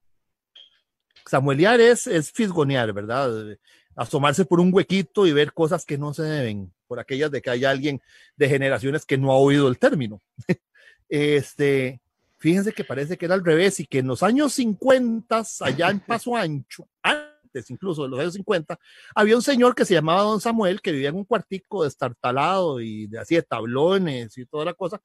[1.26, 3.58] Samuelear es, es fisgonear, ¿verdad?
[3.96, 7.50] Asomarse por un huequito y ver cosas que no se deben, por aquellas de que
[7.50, 8.00] hay alguien
[8.36, 10.22] de generaciones que no ha oído el término.
[11.08, 12.00] este,
[12.38, 16.00] fíjense que parece que era al revés y que en los años 50, allá en
[16.00, 18.78] Paso Ancho, antes incluso de los años 50,
[19.14, 23.08] había un señor que se llamaba Don Samuel que vivía en un cuartico destartalado y
[23.08, 25.00] de así de tablones y toda la cosa.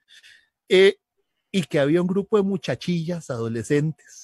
[0.70, 0.98] Eh,
[1.52, 4.21] y que había un grupo de muchachillas adolescentes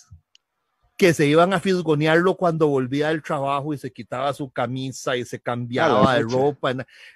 [0.98, 5.26] que se iban a fisgonearlo cuando volvía del trabajo y se quitaba su camisa y
[5.26, 6.74] se cambiaba de ropa.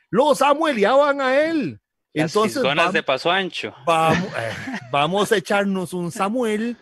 [0.10, 1.80] Lo samueleaban a él.
[2.14, 3.74] Entonces, vamos, de paso ancho.
[3.86, 6.78] Vamos, eh, vamos a echarnos un Samuel.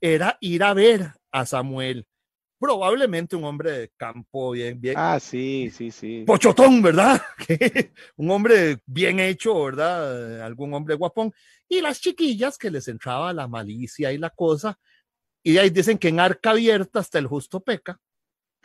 [0.00, 2.06] Era ir a ver a Samuel
[2.58, 4.94] probablemente un hombre de campo bien, bien.
[4.96, 6.24] Ah, sí, sí, sí.
[6.26, 7.20] Pochotón, ¿verdad?
[8.16, 10.42] un hombre bien hecho, ¿verdad?
[10.42, 11.32] Algún hombre guapón.
[11.68, 14.78] Y las chiquillas que les entraba la malicia y la cosa.
[15.46, 18.00] Y ahí dicen que en arca abierta hasta el justo peca.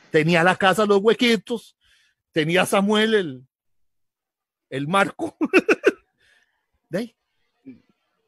[0.09, 1.77] Tenía la casa los huequitos.
[2.31, 3.47] Tenía Samuel el,
[4.67, 5.37] el marco.
[6.89, 7.15] de ahí.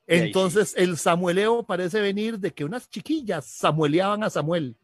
[0.05, 4.77] Entonces, el samueleo parece venir de que unas chiquillas samueleaban a Samuel.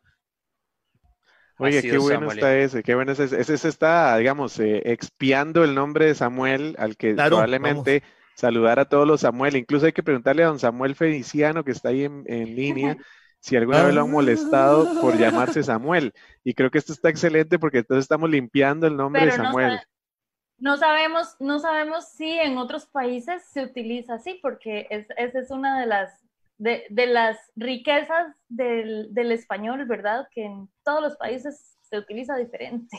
[1.60, 3.39] Oye, qué bueno está ese, qué bueno es ese.
[3.39, 8.01] Ese está, digamos, eh, expiando el nombre de Samuel, al que probablemente
[8.34, 9.58] saludar a todos los Samuel.
[9.58, 12.97] Incluso hay que preguntarle a don Samuel Feliciano, que está ahí en, línea,
[13.39, 16.13] si alguna vez lo han molestado por llamarse Samuel.
[16.43, 19.80] Y creo que esto está excelente porque entonces estamos limpiando el nombre de Samuel.
[20.58, 25.80] No, sabemos, no sabemos si en otros países se utiliza así, porque esa es una
[25.80, 30.28] de las de, de las riquezas del, del, español, ¿verdad?
[30.32, 32.97] Que en todos los países se utiliza diferente.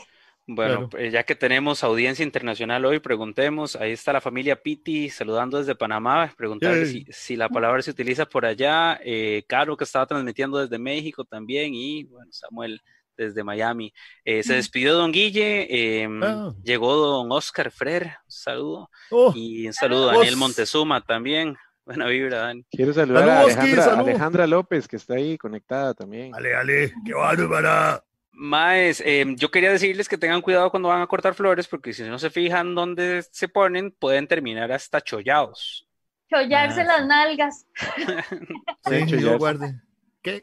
[0.55, 5.57] Bueno, pues ya que tenemos audiencia internacional hoy, preguntemos, ahí está la familia Piti saludando
[5.57, 10.05] desde Panamá, preguntarle si, si, la palabra se utiliza por allá, eh, Caro que estaba
[10.05, 11.73] transmitiendo desde México también.
[11.73, 12.81] Y bueno, Samuel
[13.17, 13.93] desde Miami.
[14.25, 16.53] Eh, se despidió don Guille, em, ah.
[16.63, 19.31] llegó don Oscar Frer, un saludo, oh.
[19.35, 22.63] y un saludo a Daniel Montezuma también, Buena vibra, Dani.
[22.69, 26.33] Quiero saludar a Alejandra, López, que está ahí conectada también.
[26.35, 28.03] Ale, ale, qué bárbara.
[28.31, 32.03] Maes, em, yo quería decirles que tengan cuidado cuando van a cortar flores, porque si
[32.03, 35.87] no se fijan dónde se ponen, pueden terminar hasta chollados.
[36.29, 37.65] Chollarse ah, las nalgas.
[38.89, 39.81] sí, yo guarde.
[40.21, 40.41] ¿Qué?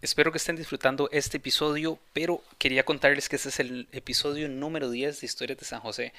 [0.00, 4.90] Espero que estén disfrutando este episodio, pero quería contarles que este es el episodio número
[4.90, 6.12] 10 de Historias de San José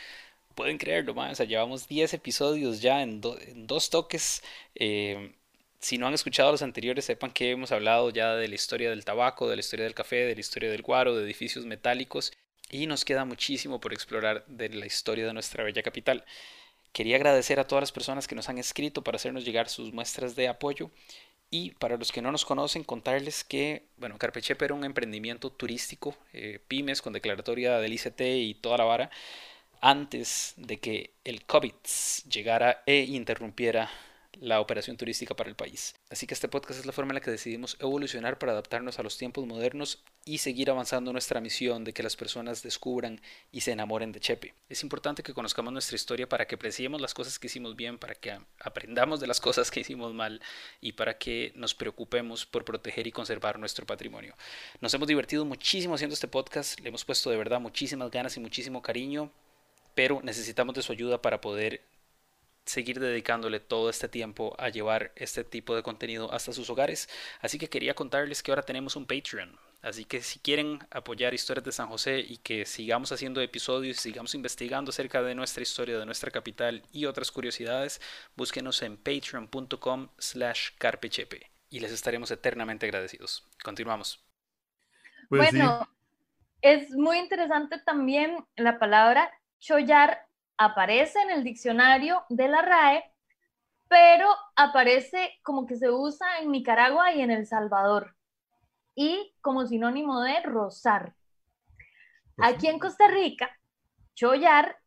[0.53, 1.31] pueden creerlo, man.
[1.31, 4.43] O sea, llevamos 10 episodios ya en, dos toques.
[4.75, 5.35] Eh,
[5.83, 9.03] si no han escuchado los anteriores, sepan que hemos hablado ya de la historia del
[9.03, 12.31] tabaco, de la historia del café, de la historia del guaro, de edificios metálicos.
[12.69, 16.23] Y nos queda muchísimo por explorar de la historia de nuestra bella capital.
[16.93, 20.37] Quería agradecer a todas las personas que nos han escrito para hacernos llegar sus muestras
[20.37, 20.89] de apoyo.
[21.49, 26.15] Y para los que no nos conocen, contarles que, bueno, Carpechepe era un emprendimiento turístico,
[26.31, 29.11] eh, pymes con declaratoria del ICT y toda la vara,
[29.81, 31.73] antes de que el COVID
[32.31, 33.91] llegara e interrumpiera
[34.39, 35.95] la operación turística para el país.
[36.09, 39.03] Así que este podcast es la forma en la que decidimos evolucionar para adaptarnos a
[39.03, 43.71] los tiempos modernos y seguir avanzando nuestra misión de que las personas descubran y se
[43.71, 44.53] enamoren de Chepe.
[44.69, 48.15] Es importante que conozcamos nuestra historia para que apreciemos las cosas que hicimos bien, para
[48.15, 50.41] que aprendamos de las cosas que hicimos mal
[50.81, 54.35] y para que nos preocupemos por proteger y conservar nuestro patrimonio.
[54.81, 58.39] Nos hemos divertido muchísimo haciendo este podcast, le hemos puesto de verdad muchísimas ganas y
[58.39, 59.31] muchísimo cariño
[59.95, 61.81] pero necesitamos de su ayuda para poder
[62.65, 67.09] seguir dedicándole todo este tiempo a llevar este tipo de contenido hasta sus hogares.
[67.41, 69.57] Así que quería contarles que ahora tenemos un Patreon.
[69.81, 73.99] Así que si quieren apoyar Historias de San José y que sigamos haciendo episodios y
[73.99, 77.99] sigamos investigando acerca de nuestra historia, de nuestra capital y otras curiosidades,
[78.37, 81.51] búsquenos en patreon.com slash carpechepe.
[81.69, 83.45] y les estaremos eternamente agradecidos.
[83.63, 84.23] Continuamos.
[85.27, 85.89] Pues bueno,
[86.61, 93.03] es muy interesante también la palabra chollar aparece en el diccionario de la RAE,
[93.87, 98.15] pero aparece como que se usa en Nicaragua y en El Salvador
[98.95, 101.13] y como sinónimo de rozar.
[102.37, 103.49] Aquí en Costa Rica,
[104.15, 104.77] chollar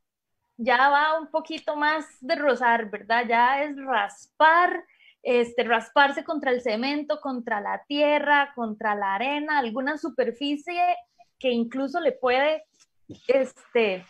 [0.57, 3.25] ya va un poquito más de rozar, ¿verdad?
[3.29, 4.85] Ya es raspar,
[5.23, 10.97] este, rasparse contra el cemento, contra la tierra, contra la arena, alguna superficie
[11.39, 12.65] que incluso le puede
[13.29, 14.05] este,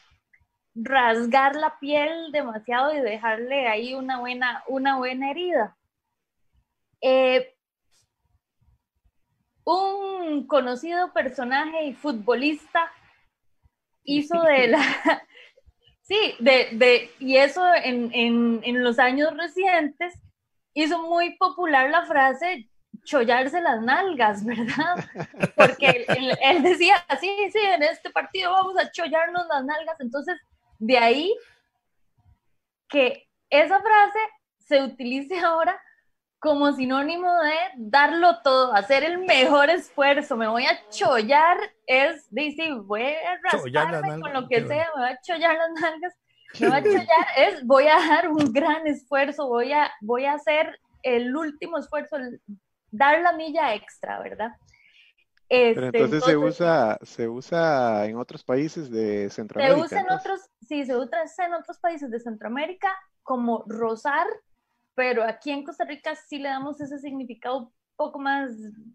[0.77, 5.77] rasgar la piel demasiado y dejarle ahí una buena, una buena herida.
[7.01, 7.55] Eh,
[9.65, 12.91] un conocido personaje y futbolista
[14.05, 14.79] hizo de la...
[16.03, 20.15] sí, de, de, y eso en, en, en los años recientes
[20.75, 22.69] hizo muy popular la frase
[23.07, 24.97] chollarse las nalgas, ¿verdad?
[25.57, 26.05] Porque
[26.43, 29.99] él, decía, sí, sí, en este partido vamos a chollarnos las nalgas.
[30.01, 30.37] Entonces,
[30.79, 31.37] de ahí
[32.89, 34.19] que esa frase
[34.59, 35.81] se utilice ahora
[36.39, 40.37] como sinónimo de darlo todo, hacer el mejor esfuerzo.
[40.37, 45.11] Me voy a chollar, es, dice, voy a rasparme con lo que sea, me voy
[45.11, 46.15] a chollar las nalgas.
[46.61, 50.35] Me voy a chollar, es, voy a dar un gran esfuerzo, voy a, voy a
[50.35, 52.17] hacer el último esfuerzo,
[52.91, 54.53] dar la milla extra, ¿verdad?
[55.49, 59.79] Pero este, entonces, se usa, se usa en otros países de Centroamérica.
[59.79, 62.89] Se usa en otros, sí, se usa en otros países de Centroamérica
[63.23, 64.27] como rozar,
[64.95, 68.51] pero aquí en Costa Rica sí le damos ese significado un poco más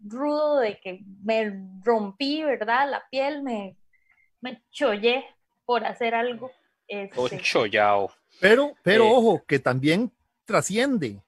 [0.06, 1.52] rudo de que me
[1.84, 2.90] rompí, ¿verdad?
[2.90, 3.76] La piel, me,
[4.40, 5.24] me chollé
[5.64, 6.50] por hacer algo.
[6.86, 8.10] Este, chollado.
[8.40, 10.12] Pero, pero eh, ojo, que también
[10.44, 11.22] trasciende,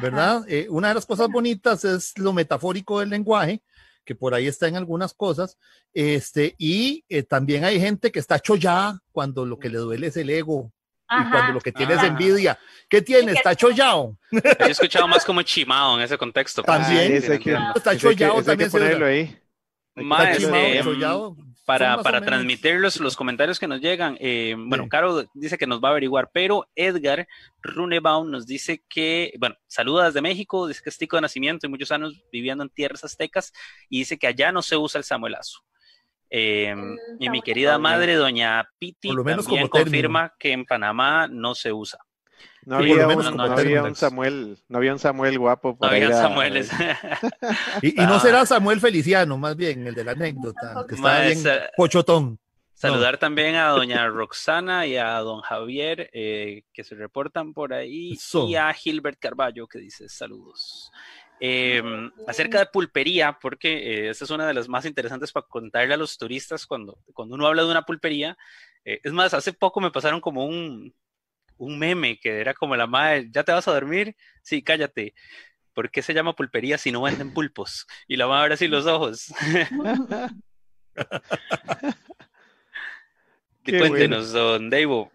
[0.00, 0.44] ¿verdad?
[0.48, 3.62] Eh, una de las cosas bonitas es lo metafórico del lenguaje,
[4.08, 5.58] que por ahí está en algunas cosas,
[5.92, 10.16] este, y eh, también hay gente que está chollada cuando lo que le duele es
[10.16, 10.72] el ego,
[11.10, 12.58] y cuando lo que tiene es envidia.
[12.88, 13.32] ¿Qué tiene?
[13.32, 14.16] ¿Está chollado?
[14.32, 16.62] Yo he escuchado más como chimado en ese contexto.
[16.62, 18.70] También, está chollado, también.
[18.70, 19.38] ponerlo ahí.
[19.94, 20.38] Más,
[21.68, 24.16] para, para transmitir los, los, comentarios que nos llegan.
[24.20, 27.28] Eh, bueno, Caro dice que nos va a averiguar, pero Edgar
[27.60, 31.68] Runebaum nos dice que, bueno, saluda desde México, dice que es tico de nacimiento y
[31.68, 33.52] muchos años viviendo en tierras aztecas
[33.90, 35.58] y dice que allá no se usa el samuelazo.
[36.30, 36.74] Eh,
[37.18, 41.98] y mi querida madre, doña Piti, también confirma que en Panamá no se usa.
[42.68, 45.78] No había, un, Samuel, no había un Samuel guapo.
[45.80, 46.70] no había Samueles.
[47.82, 51.42] y, no será Samuel Feliciano, más bien, el de la anécdota, que está bien
[51.78, 52.38] pochotón.
[52.74, 58.18] Saludar también a doña Roxana y a don Javier, eh, que se reportan por ahí,
[58.46, 60.92] y a Gilbert Carballo, que dice saludos.
[61.40, 65.94] Em, acerca de pulpería, porque eh, esta es una de las más interesantes para contarle
[65.94, 68.36] a los turistas cuando, cuando uno habla de una pulpería.
[68.84, 70.92] Eh, es más, hace poco me pasaron como un,
[71.58, 74.16] un meme que era como la madre, ¿ya te vas a dormir?
[74.42, 75.14] Sí, cállate.
[75.74, 77.86] ¿Por qué se llama pulpería si no venden pulpos?
[78.06, 79.32] Y la madre así los ojos.
[83.64, 85.12] cuéntenos, don Davo.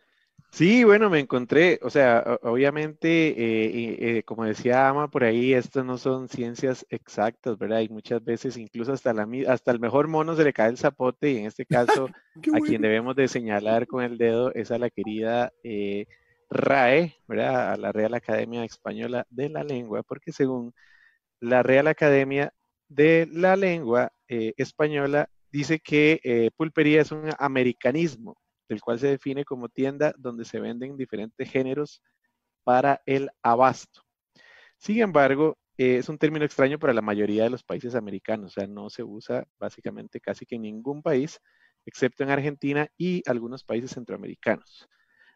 [0.54, 5.84] Sí, bueno, me encontré, o sea, obviamente, eh, eh, como decía Ama por ahí, estas
[5.84, 7.80] no son ciencias exactas, ¿verdad?
[7.80, 11.32] Y muchas veces incluso hasta, la, hasta el mejor mono se le cae el zapote
[11.32, 12.08] y en este caso
[12.54, 16.06] a quien debemos de señalar con el dedo es a la querida eh,
[16.54, 17.74] RAE, ¿verdad?
[17.74, 20.74] A la Real Academia Española de la Lengua, porque según
[21.40, 22.54] la Real Academia
[22.88, 28.38] de la Lengua eh, Española, dice que eh, pulpería es un americanismo,
[28.70, 32.02] del cual se define como tienda donde se venden diferentes géneros
[32.64, 34.02] para el abasto.
[34.78, 38.60] Sin embargo, eh, es un término extraño para la mayoría de los países americanos, o
[38.60, 41.40] sea, no se usa básicamente casi que en ningún país,
[41.86, 44.88] excepto en Argentina y algunos países centroamericanos.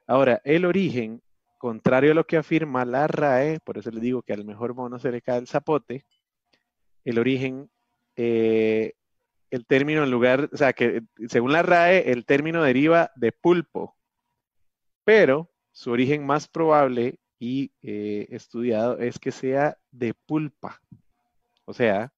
[0.07, 1.21] Ahora, el origen,
[1.57, 4.99] contrario a lo que afirma la RAE, por eso le digo que al mejor mono
[4.99, 6.05] se le cae el zapote,
[7.03, 7.69] el origen,
[8.15, 8.93] eh,
[9.51, 13.95] el término en lugar, o sea, que según la RAE, el término deriva de pulpo,
[15.03, 20.81] pero su origen más probable y eh, estudiado es que sea de pulpa.
[21.65, 22.11] O sea,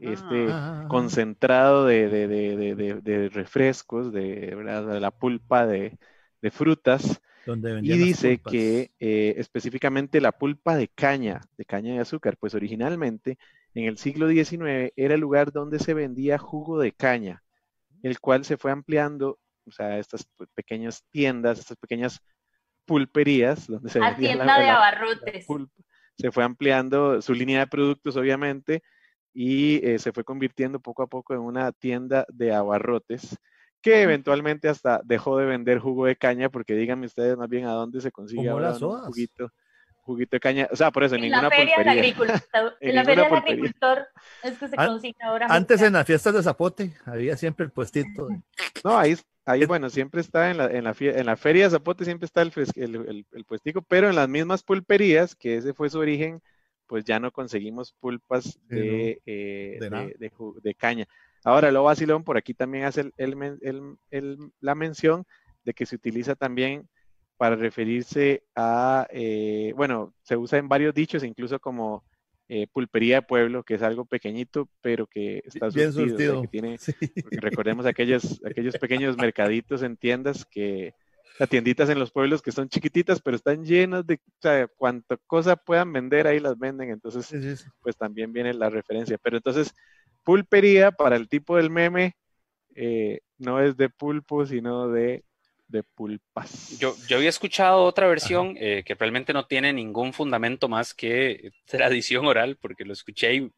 [0.00, 0.86] este ah.
[0.88, 4.56] concentrado de, refrescos, de,
[5.00, 5.98] la pulpa de,
[6.50, 12.54] frutas, y dice que eh, específicamente la pulpa de caña, de caña de azúcar, pues
[12.54, 13.38] originalmente
[13.74, 17.42] en el siglo XIX era el lugar donde se vendía jugo de caña,
[18.02, 22.20] el cual se fue ampliando, o sea, estas pequeñas tiendas, estas pequeñas
[22.84, 25.46] pulperías donde se vendía tienda de abarrotes.
[26.16, 28.82] se fue ampliando su línea de productos, obviamente,
[29.32, 33.36] y eh, se fue convirtiendo poco a poco en una tienda de abarrotes
[33.80, 37.72] que eventualmente hasta dejó de vender jugo de caña, porque díganme ustedes más bien a
[37.72, 39.50] dónde se consigue ahora un juguito,
[40.02, 40.68] juguito de caña.
[40.70, 44.08] O sea, por eso, en, ninguna la feria Del agricultor, en, la feria del agricultor
[44.42, 45.46] es que se consigue ahora.
[45.48, 48.28] Antes en las fiestas de Zapote había siempre el puestito.
[48.84, 49.16] No, ahí,
[49.46, 52.42] ahí bueno, siempre está en la, en la, en la feria de Zapote, siempre está
[52.42, 56.42] el, el, el, puestico, pero en las mismas pulperías, que ese fue su origen,
[56.86, 61.06] pues ya no conseguimos pulpas de, eh, de, de, caña.
[61.44, 63.12] Ahora, lo vacilón, por aquí también hace
[64.60, 65.24] la mención
[65.64, 66.88] de que se utiliza también
[67.36, 72.04] para referirse a, eh, bueno, se usa en varios dichos, incluso como
[72.48, 76.42] eh, pulpería de pueblo, que es algo pequeñito, pero que está surtido.
[76.42, 76.76] que tiene,
[77.30, 80.92] recordemos aquellos, aquellos pequeños mercaditos en tiendas que,
[81.40, 85.16] las tienditas en los pueblos que son chiquititas, pero están llenas de, o sea, cuánta
[85.26, 89.16] cosa puedan vender, ahí las venden, entonces, pues también viene la referencia.
[89.16, 89.74] Pero entonces,
[90.30, 92.14] pulpería para el tipo del meme
[92.76, 95.24] eh, no es de pulpo, sino de,
[95.66, 96.78] de pulpas.
[96.78, 101.50] Yo, yo había escuchado otra versión eh, que realmente no tiene ningún fundamento más que
[101.66, 103.52] tradición oral, porque lo escuché y,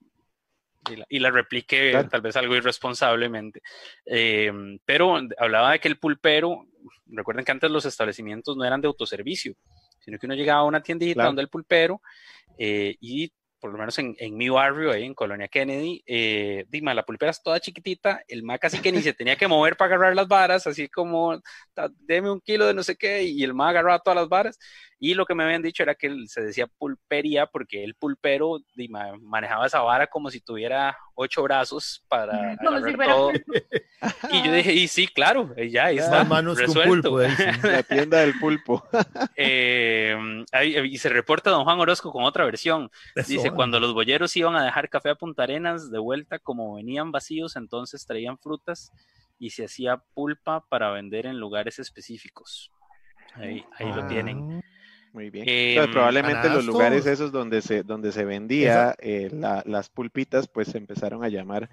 [1.11, 3.61] y, la, repliqué tal vez algo irresponsablemente.
[4.07, 6.69] Em, pero hablaba de que el pulpero,
[7.05, 9.57] recuerden que antes los establecimientos no eran de autoservicio,
[9.99, 12.01] sino que uno llegaba a una tiendita donde el pulpero
[12.57, 13.31] eh, y
[13.63, 17.31] por lo menos en, en mi barrio, ahí en Colonia Kennedy, eh, Dima, la pulpera
[17.31, 20.27] es toda chiquitita, el ma casi que ni se tenía que mover para agarrar las
[20.27, 21.41] varas, así como,
[22.01, 24.59] deme un kilo de no sé qué, y el ma agarraba todas las varas,
[24.99, 29.17] y lo que me habían dicho era que se decía pulpería porque el pulpero Dima,
[29.21, 33.33] manejaba esa vara como si tuviera ocho brazos para como si fuera todo.
[34.31, 36.25] Y yo dije, y sí, claro, ya ahí está.
[36.25, 37.19] manos con pulpo.
[37.63, 38.85] La tienda del pulpo.
[39.37, 40.17] Eh,
[40.85, 42.89] y se reporta don Juan Orozco con otra versión.
[43.27, 47.13] Dice, cuando los boyeros iban a dejar café a Punta Arenas de vuelta, como venían
[47.13, 48.93] vacíos, entonces traían frutas
[49.39, 52.71] y se hacía pulpa para vender en lugares específicos.
[53.35, 54.63] Ahí, ahí lo tienen.
[54.63, 54.73] Ah.
[55.13, 55.45] Muy bien.
[55.47, 60.79] Em, probablemente los lugares esos donde se, donde se vendía eh, las pulpitas, pues se
[60.79, 61.69] empezaron a llamar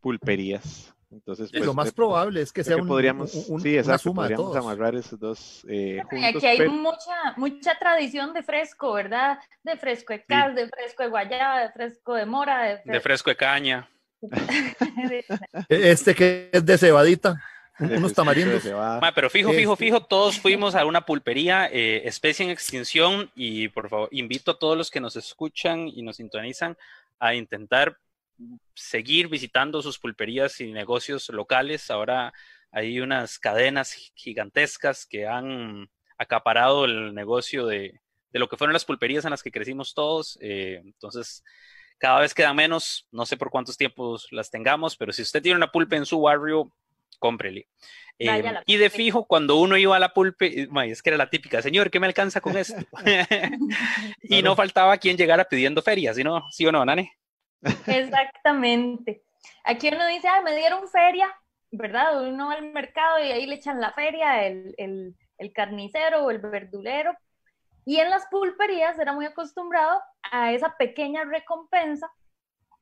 [0.00, 0.94] pulperías.
[1.10, 5.18] Entonces, lo pues, más probable es que sea un, podríamos, sí, exacto, podríamos amarrar esos
[5.18, 9.38] dos eh, Aquí hay mucha, mucha tradición de fresco, ¿verdad?
[9.62, 13.00] De fresco de cal, de fresco de guayaba, de fresco de mora, de fresco de,
[13.00, 13.88] fresco de caña.
[15.68, 17.40] E-, este que es de cebadita
[17.78, 18.62] unos tamarindos.
[19.14, 19.84] pero fijo, fijo, este.
[19.84, 24.58] fijo, todos fuimos a una pulpería, eh, especie en extinción, y por favor, invito a
[24.58, 26.76] todos los que nos escuchan y nos sintonizan
[27.18, 27.96] a intentar
[28.74, 31.90] seguir visitando sus pulperías y negocios locales.
[31.90, 32.32] Ahora
[32.70, 38.00] hay unas cadenas gigantescas que han acaparado el negocio de,
[38.32, 40.38] lo que fueron las pulperías en las que crecimos todos.
[40.40, 41.44] Eh, entonces,
[41.98, 45.56] cada vez quedan menos, no sé por cuántos tiempos las tengamos, pero si usted tiene
[45.56, 46.72] una pulpa en su barrio,
[47.18, 47.68] cómprele.
[48.20, 51.30] Em, y de fijo, cuando uno iba a la pulpe, eh, es que era la
[51.30, 52.76] típica, señor, ¿qué me alcanza con esto?
[54.22, 56.44] y no faltaba quien llegara pidiendo ferias, ¿sí, no?
[56.50, 57.17] ¿sí o no, Nane?
[57.86, 59.22] Exactamente.
[59.64, 61.28] Aquí uno dice, ah, me dieron feria,
[61.70, 62.26] ¿verdad?
[62.26, 66.30] Uno va al mercado y ahí le echan la feria, el, el, el carnicero o
[66.30, 67.16] el verdulero.
[67.84, 70.00] Y en las pulperías era muy acostumbrado
[70.30, 72.10] a esa pequeña recompensa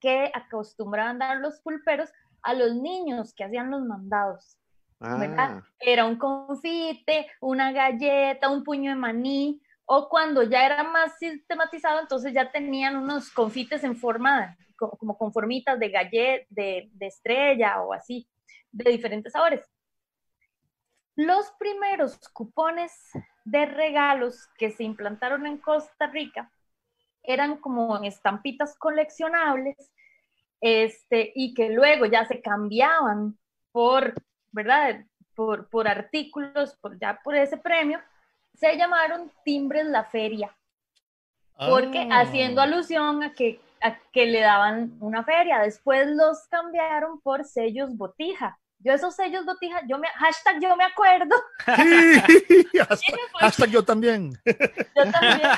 [0.00, 2.10] que acostumbraban dar los pulperos
[2.42, 4.58] a los niños que hacían los mandados.
[5.00, 5.62] Ah.
[5.78, 12.00] Era un confite, una galleta, un puño de maní, o cuando ya era más sistematizado,
[12.00, 17.80] entonces ya tenían unos confites en forma, como, con formitas de galleta, de, de estrella
[17.82, 18.28] o así,
[18.72, 19.62] de diferentes sabores.
[21.14, 22.92] Los primeros cupones
[23.44, 26.50] de regalos que se implantaron en Costa Rica
[27.22, 29.92] eran como estampitas coleccionables
[30.60, 33.38] este, y que luego ya se cambiaban
[33.72, 34.14] por,
[34.52, 35.04] ¿verdad?
[35.34, 38.00] Por, por artículos, por, ya por ese premio,
[38.58, 40.54] se llamaron timbres la feria.
[41.58, 42.20] Porque ah.
[42.20, 47.96] haciendo alusión a que, a que le daban una feria, después los cambiaron por sellos
[47.96, 48.58] botija.
[48.78, 51.34] Yo esos sellos botija, yo me, hashtag yo me acuerdo.
[53.40, 54.32] hashtag yo también.
[54.44, 55.50] Yo también.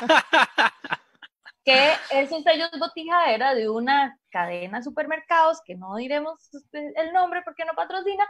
[1.65, 7.41] que esos sellos botija era de una cadena de supermercados, que no diremos el nombre
[7.43, 8.25] porque no patrocina,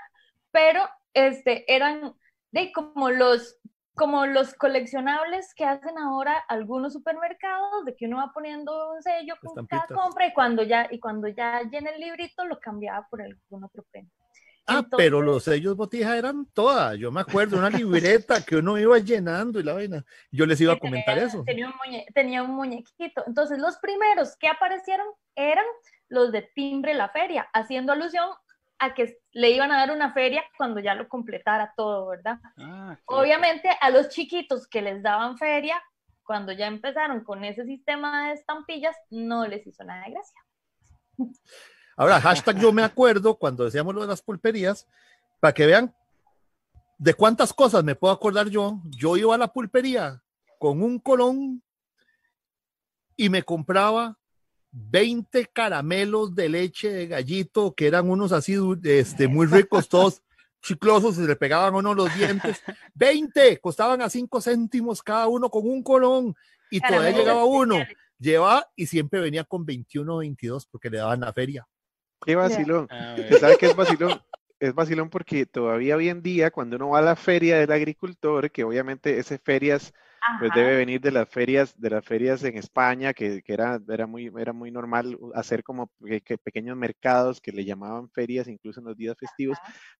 [0.51, 2.15] pero este, eran
[2.51, 3.57] de como los
[3.99, 9.35] como los coleccionables que hacen ahora algunos supermercados, de que uno va poniendo un sello
[9.43, 13.21] con cada compra y cuando ya, y cuando ya llena el librito lo cambiaba por
[13.21, 14.09] algún otro premio.
[14.65, 16.97] Ah, pero los sellos botija eran todas.
[16.97, 20.05] Yo me acuerdo, una libreta que uno iba llenando y la vaina.
[20.31, 21.43] Yo les iba a comentar eso.
[21.43, 21.73] Tenía un,
[22.13, 23.23] tenía un muñequito.
[23.27, 25.65] Entonces, los primeros que aparecieron eran
[26.07, 28.29] los de Timbre la Feria, haciendo alusión
[28.79, 32.39] a que le iban a dar una feria cuando ya lo completara todo, ¿verdad?
[32.57, 35.81] Ah, Obviamente a los chiquitos que les daban feria,
[36.23, 40.41] cuando ya empezaron con ese sistema de estampillas, no les hizo nada de gracia.
[41.97, 44.87] Ahora, hashtag yo me acuerdo cuando decíamos lo de las pulperías,
[45.39, 45.93] para que vean
[46.99, 48.79] de cuántas cosas me puedo acordar yo.
[48.85, 50.21] Yo iba a la pulpería
[50.59, 51.63] con un colón
[53.17, 54.18] y me compraba
[54.71, 60.21] 20 caramelos de leche de gallito, que eran unos así este, muy ricos, todos
[60.61, 62.61] chiclosos, y le pegaban uno los dientes.
[62.93, 66.35] 20, costaban a 5 céntimos cada uno con un colón,
[66.69, 67.77] y todavía llegaba uno.
[68.19, 71.65] Lleva y siempre venía con 21 o 22 porque le daban la feria.
[72.25, 72.87] Qué vacilón.
[72.91, 74.21] Ah, ¿Sabe qué es vacilón?
[74.59, 78.51] Es vacilón porque todavía hoy en día, cuando uno va a la feria del agricultor,
[78.51, 79.93] que obviamente esas ferias
[80.39, 84.31] pues debe venir de las ferias, de las ferias en España, que, era, era, muy,
[84.37, 85.91] era muy normal hacer como
[86.43, 89.57] pequeños mercados que le llamaban ferias, incluso en los días festivos.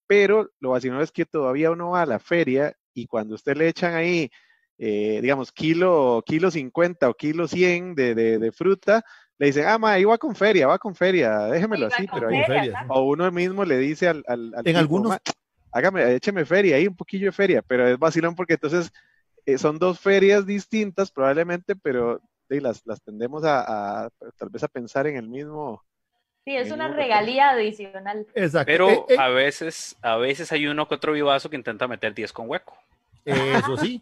[0.07, 3.67] Pero lo vacilón es que todavía uno va a la feria y cuando usted le
[3.67, 4.30] echan ahí,
[4.78, 9.03] eh, digamos, kilo, kilo 50 o kilo 100 de, de fruta,
[9.39, 12.43] le dicen, ah, ma, ahí va con feria, va con feria, déjemelo así, pero ahí
[12.43, 12.86] feria.
[12.89, 15.17] O uno mismo le dice al, al, En algunos.
[15.72, 18.91] hágame, écheme feria, ahí un poquillo de feria, pero es vacilón porque entonces
[19.46, 25.08] eh, son dos ferias distintas probablemente, pero las, las tendemos a, tal vez a pensar
[25.08, 25.84] en el mismo.
[26.46, 28.26] Sí, es una regalía adicional.
[28.34, 28.66] Exacto.
[28.66, 29.16] Pero eh, eh.
[29.20, 32.78] a veces, a veces hay uno que otro vivazo que intenta meter 10 con hueco.
[33.26, 34.02] Eso sí.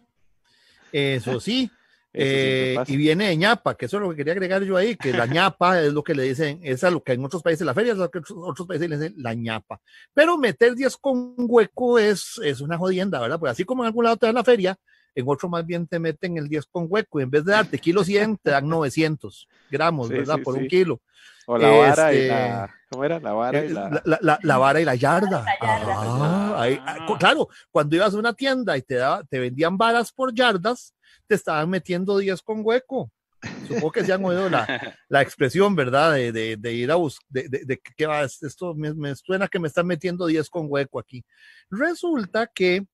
[0.92, 1.70] Eso sí.
[2.14, 5.12] Eh, y viene de ñapa, que eso es lo que quería agregar yo ahí, que
[5.12, 7.74] la ñapa es lo que le dicen, es a lo que en otros países la
[7.74, 9.80] feria es lo que en otros países le dicen la ñapa.
[10.14, 13.38] Pero meter 10 con hueco es, es una jodienda, ¿verdad?
[13.38, 14.76] Pues así como en algún lado te dan la feria,
[15.14, 17.78] en otro más bien te meten el 10 con hueco y en vez de darte
[17.78, 20.38] kilo 100 te dan 900 gramos, ¿verdad?
[20.42, 21.00] Por un kilo.
[21.46, 22.64] O la vara y la.
[22.64, 23.20] Este, ¿Cómo era?
[23.20, 24.02] La vara y la.
[24.42, 25.46] La, vara y la yarda.
[25.62, 27.16] Ah, ah.
[27.18, 30.94] claro, cuando ibas a una tienda y te, daba, te vendían varas por yardas,
[31.26, 33.10] te estaban metiendo 10 con hueco.
[33.66, 34.66] Supongo que se han oído la,
[35.08, 36.12] la expresión, ¿verdad?
[36.12, 39.58] De, de, de ir a buscar, de, de, que va, esto me, me, suena que
[39.58, 41.24] me están metiendo 10 con hueco aquí.
[41.70, 42.86] Resulta que,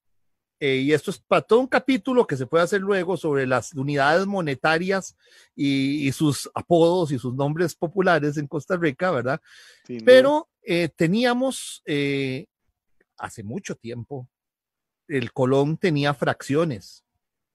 [0.67, 3.75] eh, y esto es para todo un capítulo que se puede hacer luego sobre las
[3.75, 5.15] unidades monetarias
[5.55, 9.43] y, y sus apodos y sus nombres populares en Costa Rica, ¿verdad?
[10.07, 12.47] Pero eh, teníamos eh,
[13.19, 14.27] hace mucho tiempo,
[15.07, 17.05] el Colón tenía fracciones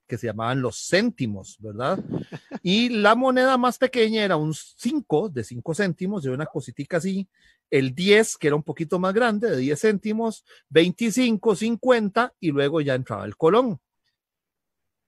[0.06, 1.98] que se llamaban los céntimos, ¿verdad?
[2.62, 7.28] Y la moneda más pequeña era un 5 de 5 céntimos, de una cositica así,
[7.72, 12.82] el 10, que era un poquito más grande, de 10 céntimos, 25, 50 y luego
[12.82, 13.80] ya entraba el colón.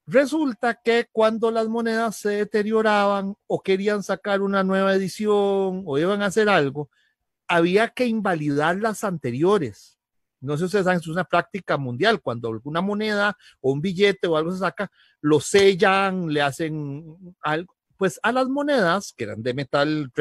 [0.05, 6.22] Resulta que cuando las monedas se deterioraban o querían sacar una nueva edición o iban
[6.22, 6.89] a hacer algo,
[7.47, 9.97] había que invalidar las anteriores
[10.41, 12.20] no sé si ustedes saben, es una práctica mundial.
[12.20, 14.91] Cuando alguna moneda o un billete o algo se saca,
[15.22, 17.76] lo sellan, le hacen algo.
[18.02, 20.12] Pues a las monedas, que eran de metal,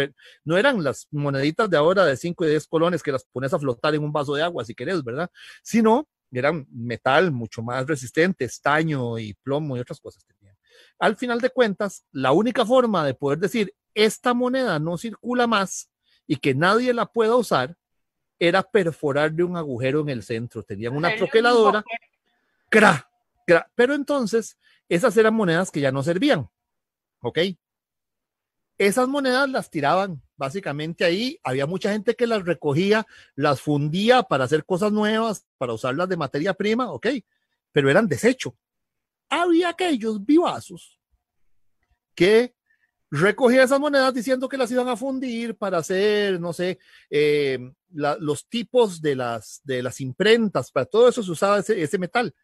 [0.44, 3.58] no eran las moneditas de ahora de 5 y 10 colones que las pones a
[3.58, 5.30] flotar en un vaso de agua, si querés, ¿verdad?
[5.62, 10.54] Sino eran metal mucho más resistente, estaño y plomo y otras cosas tenían.
[10.98, 15.90] Al final de cuentas, la única forma de poder decir esta moneda no circula más
[16.26, 17.78] y que nadie la pueda usar
[18.38, 20.62] era perforarle un agujero en el centro.
[20.62, 21.82] Tenían una troqueladora.
[22.68, 23.10] Cra,
[23.46, 23.72] cra.
[23.74, 26.46] Pero entonces, esas eran monedas que ya no servían.
[27.22, 27.38] ¿Ok?
[28.80, 31.38] Esas monedas las tiraban básicamente ahí.
[31.44, 36.16] Había mucha gente que las recogía, las fundía para hacer cosas nuevas, para usarlas de
[36.16, 37.08] materia prima, ¿ok?
[37.72, 38.56] Pero eran desecho.
[39.28, 40.98] Había aquellos vivazos
[42.14, 42.54] que
[43.10, 46.78] recogía esas monedas diciendo que las iban a fundir para hacer, no sé,
[47.10, 47.58] eh,
[47.90, 52.34] los tipos de las, de las imprentas, para todo eso se usaba ese, metal.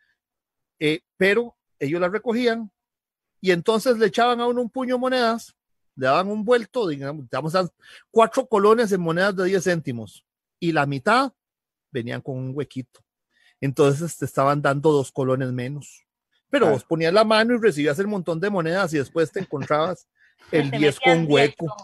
[0.78, 2.70] Eh, pero ellos las recogían
[3.40, 5.56] y entonces le echaban a uno un puño de monedas,
[5.96, 7.26] le daban un vuelto, digamos,
[8.10, 10.24] cuatro colones en monedas de 10 céntimos
[10.60, 11.32] y la mitad
[11.90, 13.00] venían con un huequito.
[13.60, 16.04] Entonces te estaban dando dos colones menos.
[16.50, 20.06] Pero vos ponías la mano y recibías el montón de monedas y después te encontrabas
[20.52, 21.74] el 10 con hueco.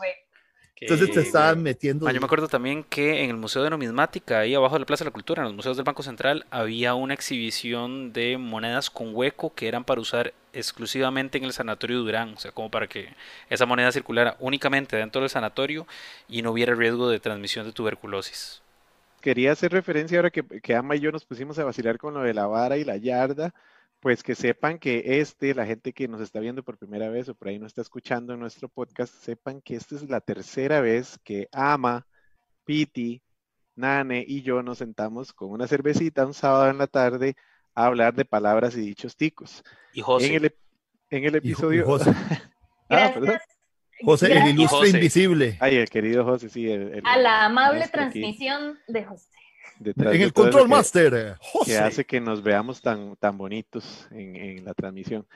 [0.81, 2.11] Entonces te estaban metiendo.
[2.11, 5.05] yo me acuerdo también que en el Museo de Numismática, ahí abajo de la Plaza
[5.05, 9.15] de la Cultura, en los museos del Banco Central, había una exhibición de monedas con
[9.15, 13.15] hueco que eran para usar exclusivamente en el Sanatorio Durán, o sea, como para que
[13.51, 15.87] esa moneda circulara únicamente dentro del sanatorio
[16.29, 18.63] y no hubiera riesgo de transmisión de tuberculosis.
[19.21, 22.35] quería hacer referencia ahora que, Ama y yo nos pusimos a vacilar con lo de
[22.35, 23.55] la vara y la yarda,
[24.01, 27.35] pues que sepan que este, la gente que nos está viendo por primera vez o
[27.35, 31.49] por ahí no está escuchando nuestro podcast, sepan que esta es la tercera vez que
[31.53, 32.07] Ama,
[32.65, 33.23] Piti,
[33.77, 37.37] Nane y yo nos sentamos con una cervecita un sábado en la tarde
[37.75, 39.63] a hablar de palabras y dichos ticos.
[39.93, 40.27] Y José.
[40.35, 40.55] En el,
[41.11, 41.85] en el episodio...
[41.87, 42.11] José.
[42.89, 43.39] ah, perdón.
[44.05, 44.91] José, el ilustre José.
[44.91, 45.57] invisible.
[45.61, 46.69] Ay, el querido José, sí.
[46.71, 49.29] el- el- A la amable aquí, transmisión de José.
[49.79, 54.09] detrás En de el Control que- Master, que hace que nos veamos tan, tan bonitos
[54.11, 55.27] en, en la transmisión.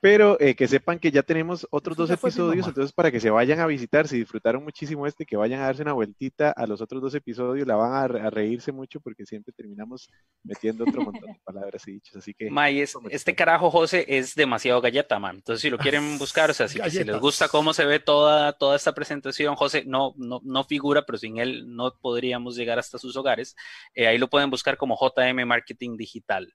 [0.00, 3.30] Pero eh, que sepan que ya tenemos otros Eso dos episodios, entonces para que se
[3.30, 6.80] vayan a visitar, si disfrutaron muchísimo este, que vayan a darse una vueltita a los
[6.80, 10.08] otros dos episodios, la van a, re- a reírse mucho porque siempre terminamos
[10.44, 12.14] metiendo otro montón de palabras y dichos.
[12.16, 15.36] Así que Ma, y es- este carajo, José, es demasiado galleta, man.
[15.36, 18.52] Entonces, si lo quieren buscar, o sea, si, si les gusta cómo se ve toda,
[18.52, 22.98] toda esta presentación, José no, no, no figura, pero sin él no podríamos llegar hasta
[22.98, 23.56] sus hogares.
[23.94, 26.54] Eh, ahí lo pueden buscar como JM Marketing Digital.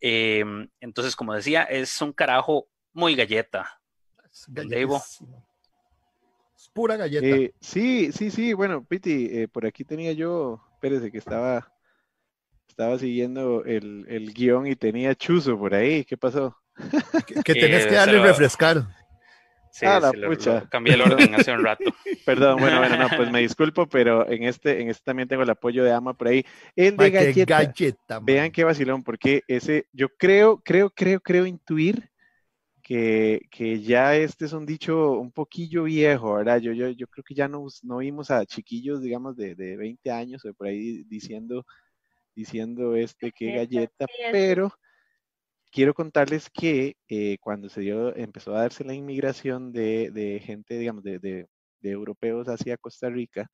[0.00, 0.44] Eh,
[0.80, 2.68] entonces, como decía, es un carajo
[2.98, 3.80] muy galleta.
[6.56, 7.24] Es pura galleta.
[7.26, 11.72] eh, sí, sí, sí, bueno, Piti, eh, por aquí tenía yo, espérese que estaba,
[12.68, 16.56] estaba siguiendo el, el guion y tenía Chuzo por ahí, ¿qué pasó?
[17.26, 18.82] que, que tenés eh, que darle refrescar.
[19.70, 20.60] Sí, Ah, la sí, lo- pucha.
[20.60, 21.92] lo cambié el orden hace un rato.
[22.26, 25.50] Perdón, bueno, bueno, no, pues me disculpo, pero en este, en este también tengo el
[25.50, 26.44] apoyo de Ama por ahí.
[26.74, 27.56] El de Ay, galleta.
[27.56, 28.18] galleta.
[28.20, 32.10] Vean qué vacilón, porque ese, yo creo, creo, creo, creo intuir
[32.88, 36.58] que, que ya este es un dicho un poquillo viejo, ¿verdad?
[36.60, 40.10] Yo, yo, yo creo que ya no, no vimos a chiquillos, digamos, de, de 20
[40.10, 41.66] años o por ahí diciendo,
[42.36, 44.72] diciendo este qué galleta, pero
[45.72, 50.78] quiero contarles que eh, cuando se dio, empezó a darse la inmigración de, de gente,
[50.78, 51.48] digamos, de, de-
[51.80, 53.48] de europeos hacia Costa Rica,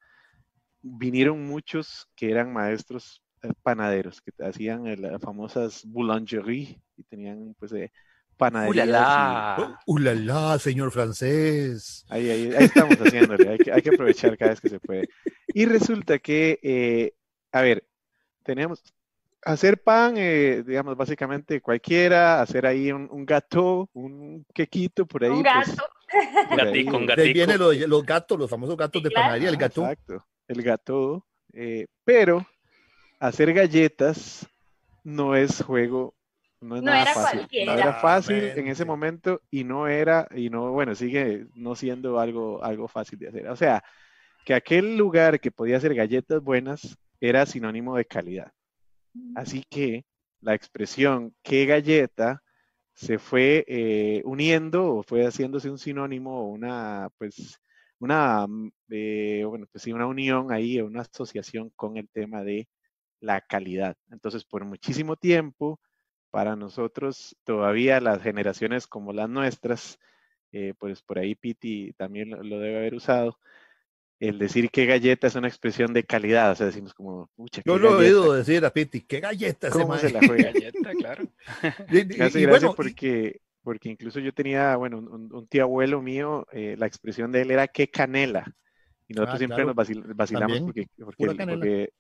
[0.83, 7.73] vinieron muchos que eran maestros eh, panaderos, que hacían las famosas boulangerie y tenían pues
[7.73, 7.91] eh,
[8.35, 8.87] panaderías.
[8.87, 9.81] y- ¡Ulala!
[9.87, 12.05] Uh, la, la, señor francés.
[12.09, 15.09] Ahí, ahí, ahí estamos haciéndole, hay que, hay que aprovechar cada vez que se puede.
[15.49, 17.15] Y resulta que, eh,
[17.53, 17.87] a ver,
[18.43, 18.83] tenemos
[19.47, 25.31] hacer pan, eh, digamos, básicamente cualquiera, hacer ahí un, un gato, un quequito por ahí.
[25.31, 25.83] Un pues, gato.
[26.49, 27.73] por ahí, Gatico, un De ahí viene gatico.
[27.73, 29.25] lo- los gatos, los famosos gatos Sí, de claro.
[29.27, 29.83] panadería, el gato.
[29.83, 31.27] Exacto, el gato.
[31.53, 32.47] eh, pero
[33.21, 34.47] hacer galletas
[35.05, 36.15] no es juego,
[36.65, 37.39] no es No nada era fácil.
[37.41, 37.73] cualquiera.
[37.73, 42.19] No era fácil en ese momento y no era, y no, bueno, sigue no siendo
[42.19, 43.49] algo, algo fácil de hacer.
[43.49, 43.83] O sea,
[44.45, 48.53] que aquel lugar que podía hacer galletas buenas era sinónimo de calidad.
[49.35, 50.05] Así que
[50.41, 52.43] la expresión qué galleta
[52.93, 57.59] se fue eh, uniendo o fue haciéndose un sinónimo o una, pues,
[57.99, 62.69] una, mm, eh, bueno, pues sí, una unión ahí, una asociación con el tema de
[63.21, 63.97] la calidad.
[64.11, 65.81] Entonces, por muchísimo tiempo,
[66.35, 70.01] para nosotros, todavía las generaciones como las nuestras,
[70.53, 73.39] eh, pues por ahí Piti también lo, lo debe haber usado,
[74.21, 77.71] el decir que galleta es una expresión de calidad, o sea, decimos como, pucha, qué
[77.71, 80.01] Yo lo he oído decir a Piti, qué galleta ¿cómo mae.
[80.01, 80.53] se la juega?
[80.53, 81.25] Galleta, claro.
[81.91, 85.47] Y- y- Me hace y gracia bueno, y- porque, porque incluso yo tenía, bueno, un,
[85.49, 88.45] tío abuelo mío, eh, la expresión de él era qué canela.
[89.09, 89.75] Y nosotros Ah, siempre claro.
[89.75, 91.59] nos vacil- vacilamos También, porque, porque, pura el- canela.
[91.61, 91.91] porque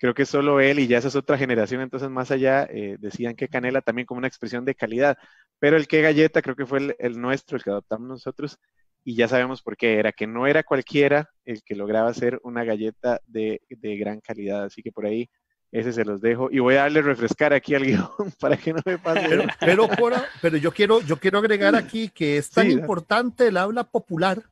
[0.00, 3.36] creo que solo él y ya esa es otra generación, entonces más allá eh, decían
[3.36, 5.18] que canela también como una expresión de calidad.
[5.58, 8.58] Pero el que galleta creo que fue el, el nuestro, el que adoptamos nosotros,
[9.04, 12.64] y ya sabemos por qué era, que no era cualquiera el que lograba hacer una
[12.64, 14.64] galleta de, de gran calidad.
[14.64, 15.28] Así que por ahí
[15.70, 16.48] ese se los dejo.
[16.50, 18.08] Y voy a darle refrescar aquí al guion
[18.40, 19.28] para que no me pase.
[19.28, 23.48] pero, pero, por pero yo quiero, yo quiero agregar aquí que es tan Sí, importante
[23.48, 24.42] el habla popular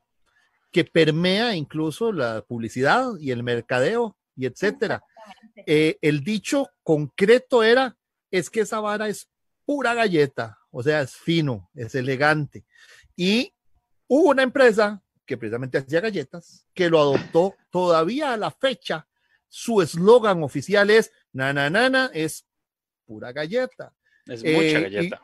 [0.71, 5.03] que permea incluso la publicidad y el mercadeo y etcétera.
[5.65, 7.97] Eh, el dicho concreto era,
[8.31, 9.29] es que esa vara es
[9.65, 12.65] pura galleta, o sea, es fino, es elegante.
[13.15, 13.53] Y
[14.07, 19.07] hubo una empresa que precisamente hacía galletas, que lo adoptó todavía a la fecha.
[19.47, 22.45] Su eslogan oficial es, na, na, na, na, es
[23.05, 23.93] pura galleta.
[24.25, 25.21] Es Eh, mucha y- galleta.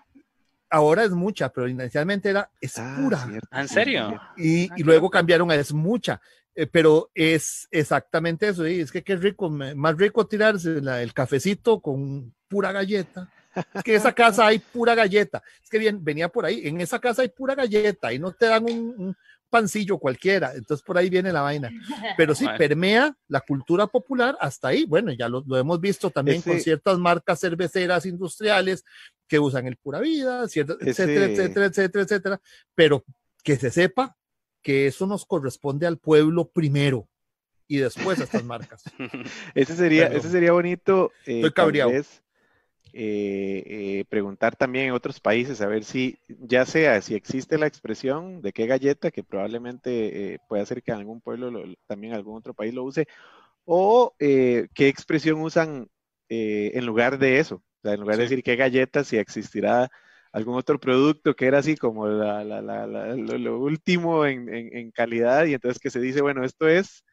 [0.69, 3.23] Ahora es mucha, pero inicialmente era, es Ah, pura.
[3.25, 4.21] cierto, ¿Ah, en serio?
[4.35, 6.19] Y, Ah, y luego cambiaron a es mucha.
[6.55, 8.65] Eh, pero es exactamente eso.
[8.67, 13.29] y es que qué rico, me- más rico tirarse la- el cafecito con pura galleta.
[13.73, 15.41] Es que en esa casa hay pura galleta.
[15.63, 16.61] Es que bien, venía por ahí.
[16.67, 19.15] En esa casa hay pura galleta y no te dan un, un
[19.49, 20.53] pancillo cualquiera.
[20.55, 21.71] Entonces por ahí viene la vaina.
[22.17, 22.57] Pero sí, Bueno.
[22.57, 24.85] permea la cultura popular hasta ahí.
[24.85, 28.83] Bueno, ya lo, lo hemos visto también con Ese- ciertas marcas cerveceras industriales
[29.27, 32.41] que usan el pura vida, cierta- etcétera, Ese- etcétera, etcétera, etcétera.
[32.75, 33.03] Pero
[33.43, 34.15] que se sepa
[34.65, 37.07] que eso nos corresponde al pueblo primero.
[37.67, 38.83] y después estas marcas.
[39.55, 41.11] ese, sería, ese sería bonito.
[41.27, 41.91] Eh, Estoy cabreado.
[41.91, 42.05] Eh,
[42.93, 48.41] eh, preguntar también en otros países, a ver si, ya sea si existe la expresión
[48.41, 51.51] de qué galleta, que probablemente pueda ser que en algún pueblo,
[51.85, 53.05] también algún otro país lo use,
[53.65, 55.89] o qué expresión usan
[56.29, 57.55] en lugar de eso.
[57.57, 59.91] O sea, en lugar de decir qué galleta, si existirá
[60.35, 66.01] algún otro producto que era así como lo, último en, calidad y entonces que se
[66.01, 67.05] dice, bueno, esto es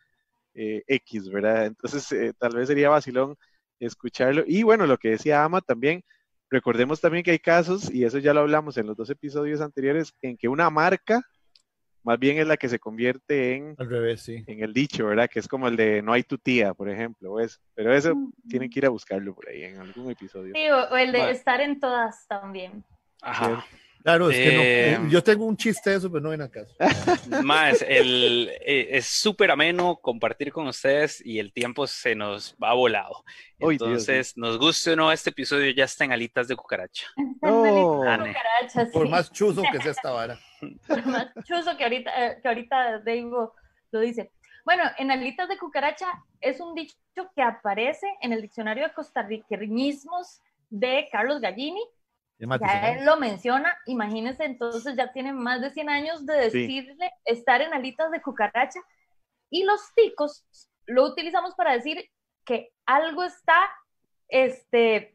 [0.55, 1.67] X, ¿verdad?
[1.67, 3.37] Entonces tal vez sería vacilón
[3.79, 4.43] escucharlo.
[4.45, 6.03] Y bueno, lo que decía Ama también,
[6.51, 10.13] recordemos también que hay casos, y eso ya lo hablamos en los dos episodios anteriores,
[10.21, 11.23] en que una marca
[12.05, 14.43] más bien es la que se convierte en, Al revés, sí.
[14.49, 15.31] en el dicho, ¿verdad?
[15.31, 17.61] Que es como el de no hay tu tía, por ejemplo, eso.
[17.75, 18.15] Pero eso
[18.49, 20.53] tienen que ir a buscarlo por ahí en algún episodio.
[20.53, 22.85] Sí, o, el de estar en todas también.
[23.23, 23.65] Ajá.
[24.03, 26.43] Claro, es que no, eh, eh, yo tengo un chiste de eso, pero no ven
[26.43, 26.75] acaso.
[27.45, 32.75] Más, el, eh, es súper ameno compartir con ustedes y el tiempo se nos va
[32.75, 33.25] volado.
[33.61, 37.07] Entonces, nos guste o no, este episodio ya está en alitas de cucaracha.
[37.43, 38.05] Oh.
[38.93, 40.39] Por más chuzo que sea esta vara.
[40.89, 43.31] Por más chuzo que ahorita, que ahorita Dave
[43.93, 44.33] lo dice.
[44.65, 46.07] Bueno, en alitas de cucaracha
[46.41, 46.97] es un dicho
[47.37, 51.83] que aparece en el diccionario de costarriqueñismos de Carlos Gallini
[52.61, 57.61] ya él lo menciona, imagínense, entonces ya tiene más de 100 años de decirle estar
[57.61, 58.81] en alitas de cucaracha.
[59.51, 60.45] Y los ticos
[60.87, 62.09] lo utilizamos para decir
[62.45, 63.59] que algo está
[64.29, 65.15] este,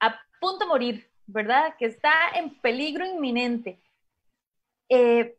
[0.00, 1.74] a punto de morir, ¿verdad?
[1.78, 3.80] Que está en peligro inminente.
[4.88, 5.38] Eh,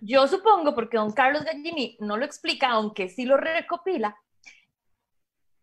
[0.00, 4.16] yo supongo, porque don Carlos Gallini no lo explica, aunque sí lo recopila,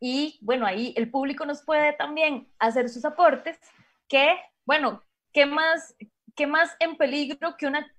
[0.04, 3.60] y bueno, ahí el público nos puede también hacer sus aportes,
[4.08, 4.36] que
[4.66, 5.04] bueno,
[5.34, 5.96] ¿qué más,
[6.36, 7.92] qué más en peligro que una,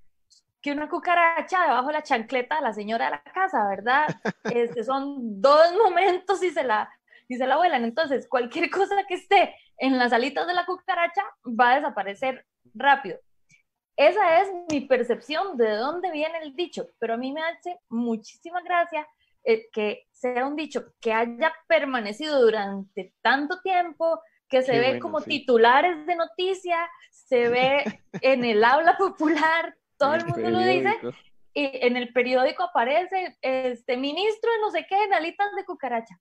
[0.60, 4.06] que una cucaracha debajo de la chancleta de la señora de la casa, verdad?
[4.56, 6.90] Este, son dos momentos y se, la,
[7.28, 7.84] y se la vuelan.
[7.84, 13.18] Entonces, cualquier cosa que esté en las alitas de la cucaracha va a desaparecer rápido.
[13.96, 18.62] Esa es mi percepción de dónde viene el dicho, pero a mí me hace muchísima
[18.62, 19.06] gracia
[19.44, 24.20] eh, que sea un dicho que haya permanecido durante tanto tiempo,
[24.52, 26.76] que se ve como titulares de noticia,
[27.10, 27.82] se ve
[28.20, 30.94] en el habla popular, todo el, mundo lo dice,
[31.54, 36.20] y en el periódico aparece este ministro de no sé qué, en alitas de cucaracha,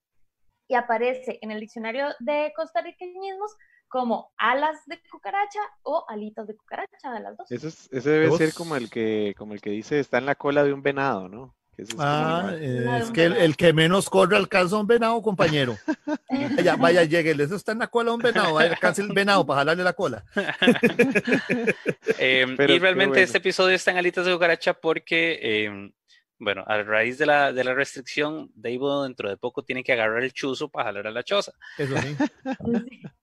[0.70, 3.54] y aparece en el diccionario de costarriqueñismos
[3.90, 7.52] como alas de cucaracha o alitas de cucaracha, de las dos.
[7.52, 10.64] Eso ese debe ser como el que, como el que dice está en la cola
[10.64, 11.54] de un venado, ¿no?
[11.98, 12.54] Ah,
[13.02, 15.78] es que el, que menos corre alcanza un venado, compañero.
[16.56, 19.60] vaya, vaya, llegue, eso está en la cola un venado, vaya, alcance el venado para
[19.60, 20.24] jalarle la cola.
[22.18, 25.92] Em, y realmente este episodio está en alitas de cucaracha porque, em,
[26.38, 30.24] bueno, a raíz de la, de la restricción, David dentro de poco tiene que agarrar
[30.24, 31.54] el chuzo para jalar a la choza.
[31.78, 32.16] Eso sí.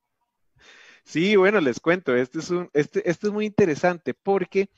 [1.09, 4.69] Sí, bueno, les cuento, este es, un, este, este es muy interesante porque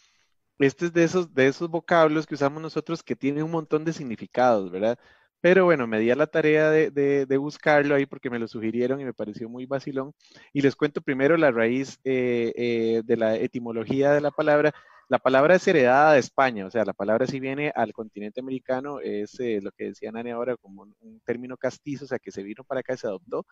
[0.67, 3.93] este es de esos, de esos vocablos que usamos nosotros que tienen un montón de
[3.93, 4.99] significados, ¿verdad?
[5.41, 9.05] Pero bueno, me di a la tarea de, buscarlo ahí porque me lo sugirieron y
[9.05, 10.13] me pareció muy vacilón.
[10.53, 14.73] Y les cuento primero la raíz eh, eh, de la etimología de la palabra.
[15.09, 19.01] La palabra es heredada de España, o sea, la palabra si viene al continente americano,
[19.01, 22.43] es eh, lo que decía Nani ahora como un, término castizo, o sea, que se
[22.45, 23.47] vino para acá y se adoptó.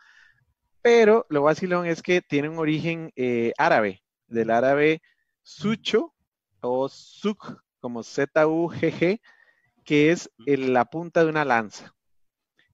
[0.82, 3.12] Pero lo vacilón es que tiene un origen
[3.58, 5.02] árabe, del árabe
[5.42, 6.14] sucho,
[6.60, 7.38] o Zug,
[7.80, 9.20] como Z-U-G-G,
[9.84, 11.94] que es la punta de una lanza.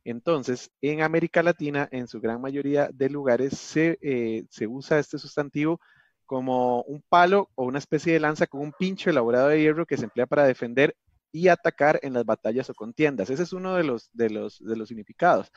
[0.04, 5.18] Entonces, en América Latina, en su gran mayoría de lugares, se, eh, se, usa este
[5.18, 5.80] sustantivo
[6.26, 9.96] como un palo o una especie de lanza con un pincho elaborado de hierro que
[9.96, 10.96] se emplea para defender
[11.32, 13.30] y atacar en las batallas o contiendas.
[13.30, 15.50] Ese es uno de los, de los, de los significados.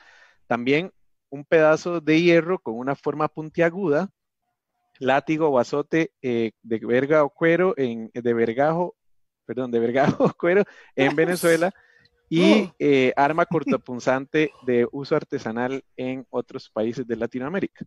[0.46, 0.92] También
[1.30, 4.10] un pedazo de hierro con una forma puntiaguda
[4.98, 8.96] látigo o azote eh, de verga o cuero, en, de vergajo,
[9.44, 10.64] perdón, de vergajo o cuero
[10.96, 11.72] en Venezuela
[12.28, 12.74] y oh.
[12.78, 17.84] eh, arma cortopunzante de uso artesanal en otros países de Latinoamérica.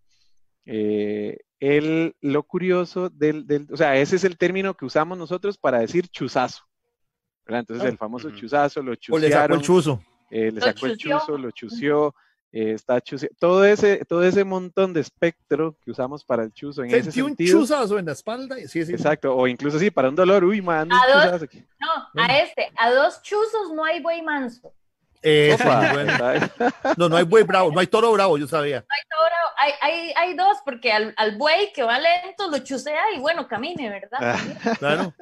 [0.65, 5.57] Eh, el, lo curioso del, del, o sea, ese es el término que usamos nosotros
[5.57, 6.63] para decir chuzazo.
[7.47, 8.93] Entonces, el famoso chuzazo, lo.
[9.09, 10.01] O le sacó el chuzo.
[10.29, 12.15] le sacó el chuzo, lo chució.
[12.53, 13.01] Eh, está
[13.39, 17.23] todo ese, todo ese montón de espectro que usamos para el chuzo en Sentí ese
[17.23, 18.57] un chuzazo en la espalda.
[18.67, 18.91] Sí, sí.
[18.91, 20.97] Exacto, o incluso sí, para un dolor, uy, man, No,
[22.21, 24.73] a este, a dos chuzos no hay buey manso.
[26.97, 28.79] no, no hay buey bravo, no hay toro bravo, yo sabía.
[28.79, 32.49] No hay toro bravo, hay, hay, hay dos, porque al, al, buey que va lento
[32.49, 34.37] lo chusea y bueno, camine, ¿verdad?
[34.79, 35.13] claro.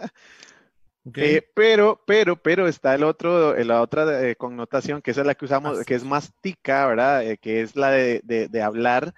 [1.16, 5.46] Eh, pero, pero, pero está el otro, la otra eh, connotación que es la que
[5.46, 7.26] usamos, que es más tica, ¿verdad?
[7.26, 9.14] Eh, que es la de, de, hablar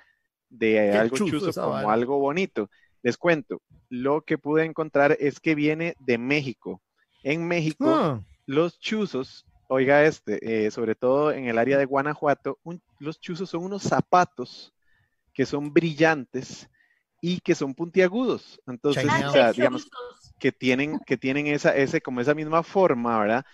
[0.49, 2.69] de algo chuzo, como algo bonito.
[3.03, 6.81] Les cuento, lo que pude encontrar es que viene de México.
[7.23, 8.21] En México, ah.
[8.45, 12.59] los chuzos, oiga este, sobre todo en el área de Guanajuato,
[12.99, 14.73] los chuzos son unos zapatos
[15.33, 16.69] que son brillantes
[17.21, 18.59] y que son puntiagudos.
[18.67, 19.07] Entonces,
[19.55, 19.89] digamos,
[20.41, 23.45] que tienen, que tienen esa, ese, como esa misma forma, ¿verdad?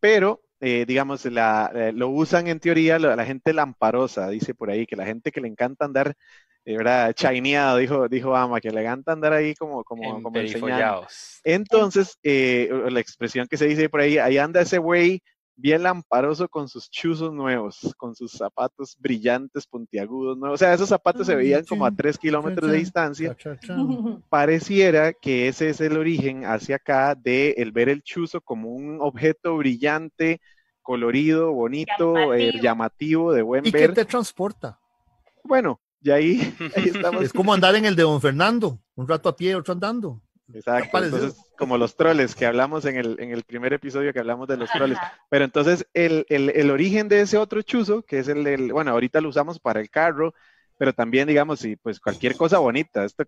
[0.00, 4.84] Pero, eh, digamos, la, eh, lo usan en teoría la, gente lamparosa, dice por ahí,
[4.84, 6.16] que la gente que le encanta andar,
[6.64, 7.12] eh, ¿verdad?
[7.14, 10.40] Chaineado, dijo, dijo Ama, que le encanta andar ahí como, como, como
[11.44, 15.22] Entonces, la expresión que se dice por ahí, ahí anda ese güey
[15.56, 20.56] bien lamparoso con sus chuzos nuevos, con sus zapatos brillantes, puntiagudos nuevos.
[20.56, 23.36] O sea, esos zapatos se veían como a tres kilómetros de distancia.
[24.28, 28.98] Pareciera que ese es el origen hacia acá de el ver el chuzo como un
[29.00, 30.40] objeto brillante,
[30.82, 33.74] colorido, bonito, eh, llamativo, de buen ver.
[33.74, 34.78] ¿Y qué te transporta?
[35.42, 37.22] Bueno, y ahí, ahí estamos.
[37.22, 40.20] Es como andar en el de Don Fernando, un rato a pie, otro andando.
[40.52, 44.46] Exacto, entonces como los troles que hablamos en el, en el primer episodio que hablamos
[44.46, 44.98] de los troles.
[45.30, 48.90] Pero entonces el, el, el, origen de ese otro chuzo, que es el del, bueno,
[48.90, 50.34] ahorita lo usamos para el carro,
[50.76, 53.04] pero también digamos, sí, pues cualquier cosa bonita.
[53.04, 53.24] Esta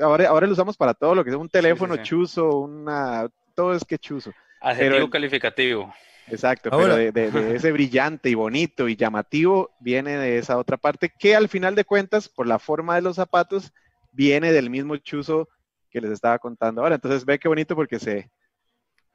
[0.00, 3.84] ahora, ahora lo usamos para todo lo que es un teléfono chuzo, una, todo es
[3.84, 4.32] que chuzo.
[4.60, 5.92] Adjetivo calificativo.
[6.28, 11.12] Exacto, pero de, de, ese brillante y bonito y llamativo viene de esa otra parte
[11.18, 13.74] que al final de cuentas, por la forma de los zapatos,
[14.10, 15.50] viene del mismo chuzo
[15.94, 16.96] que les estaba contando ahora.
[16.96, 18.28] Entonces ve qué bonito porque se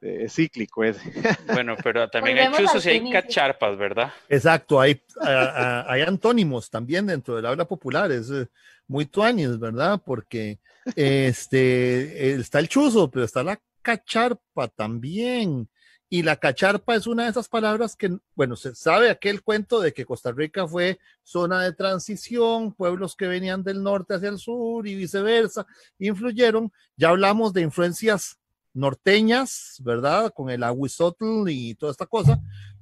[0.01, 0.97] es cíclico es.
[1.53, 4.13] Bueno, pero también hay chuzos y hay cacharpas, ¿verdad?
[4.29, 8.47] Exacto, hay, hay antónimos también dentro del habla popular, es eh,
[8.87, 10.01] muy tuanis, ¿verdad?
[10.03, 10.59] Porque
[10.95, 15.67] este está el chuzo, pero está la cacharpa también.
[16.11, 19.93] Y la cacharpa es una de esas palabras que, bueno, se sabe aquel cuento de
[19.93, 24.87] que Costa Rica fue zona de transición, pueblos que venían del norte hacia el sur
[24.87, 25.67] y viceversa,
[25.99, 26.71] influyeron.
[26.97, 28.39] Ya hablamos de influencias
[28.73, 30.33] norteñas, ¿verdad?
[30.33, 32.41] Con el aguisotl y toda esta cosa.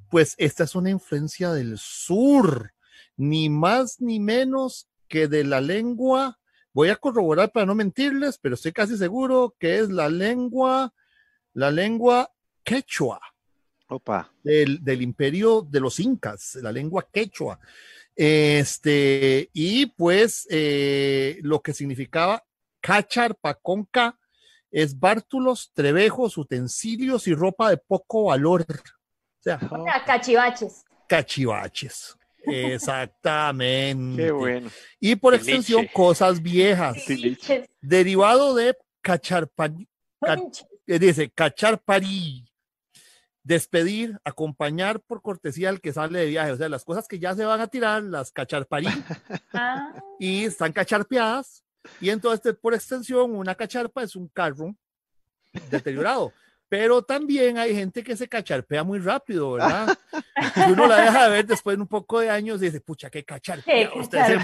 [0.10, 2.72] Pues esta es una influencia del sur,
[3.18, 6.40] ni más ni menos que de la lengua.
[6.72, 10.94] Voy a corroborar para no mentirles, pero estoy casi seguro que es la lengua,
[11.54, 12.32] la lengua
[12.68, 13.22] quechua.
[13.88, 14.30] Opa.
[14.44, 17.58] Del, del, imperio de los incas, la lengua quechua.
[18.14, 22.44] Este, y pues eh, lo que significaba
[22.82, 24.18] cacharpa con K
[24.70, 28.66] es bártulos, trebejos, utensilios y ropa de poco valor.
[28.70, 29.60] O sea,
[30.06, 30.84] cachivaches.
[31.08, 32.18] Cachivaches.
[32.44, 34.24] Exactamente.
[34.26, 34.70] Qué bueno.
[35.00, 36.98] Y por extensión, cosas viejas.
[37.80, 39.72] Derivado de cacharpa,
[40.88, 42.47] eh, dice cacharparí,
[43.48, 46.52] despedir, acompañar por cortesía al que sale de viaje.
[46.52, 48.88] O sea, las cosas que ya se van a tirar, las cacharparí,
[49.54, 49.94] ah.
[50.20, 51.64] y están cacharpeadas.
[52.02, 54.76] Y entonces, por extensión, una cacharpa es un carro
[55.72, 56.34] deteriorado.
[56.68, 59.98] Pero también hay gente que se cacharpea muy rápido, ¿verdad?
[60.58, 63.10] Y uno la deja de ver después de un poco de años y dice, pucha,
[63.10, 64.38] qué cacharpea usted se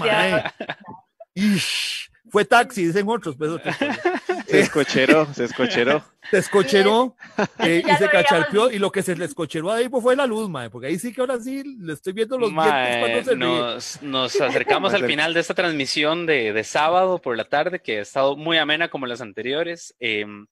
[2.30, 3.36] Fue taxi, dicen otros.
[3.36, 3.50] Pues,
[4.48, 6.04] se escocheró, se escocheró.
[6.30, 7.14] Se escocheró
[7.58, 8.70] eh, y se cacharpeó.
[8.70, 11.12] Y lo que se le escocheró ahí pues, fue la luz, mae, porque ahí sí
[11.12, 15.34] que ahora sí le estoy viendo los dientes cuando se nos, nos acercamos al final
[15.34, 19.06] de esta transmisión de, de, sábado por la tarde, que ha estado muy amena como
[19.06, 19.94] las anteriores.
[20.00, 20.46] Em,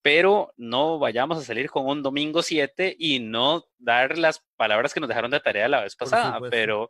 [0.00, 5.00] pero no vayamos a salir con un domingo 7 y no dar las palabras que
[5.00, 6.38] nos dejaron de tarea la vez pasada.
[6.50, 6.88] Pero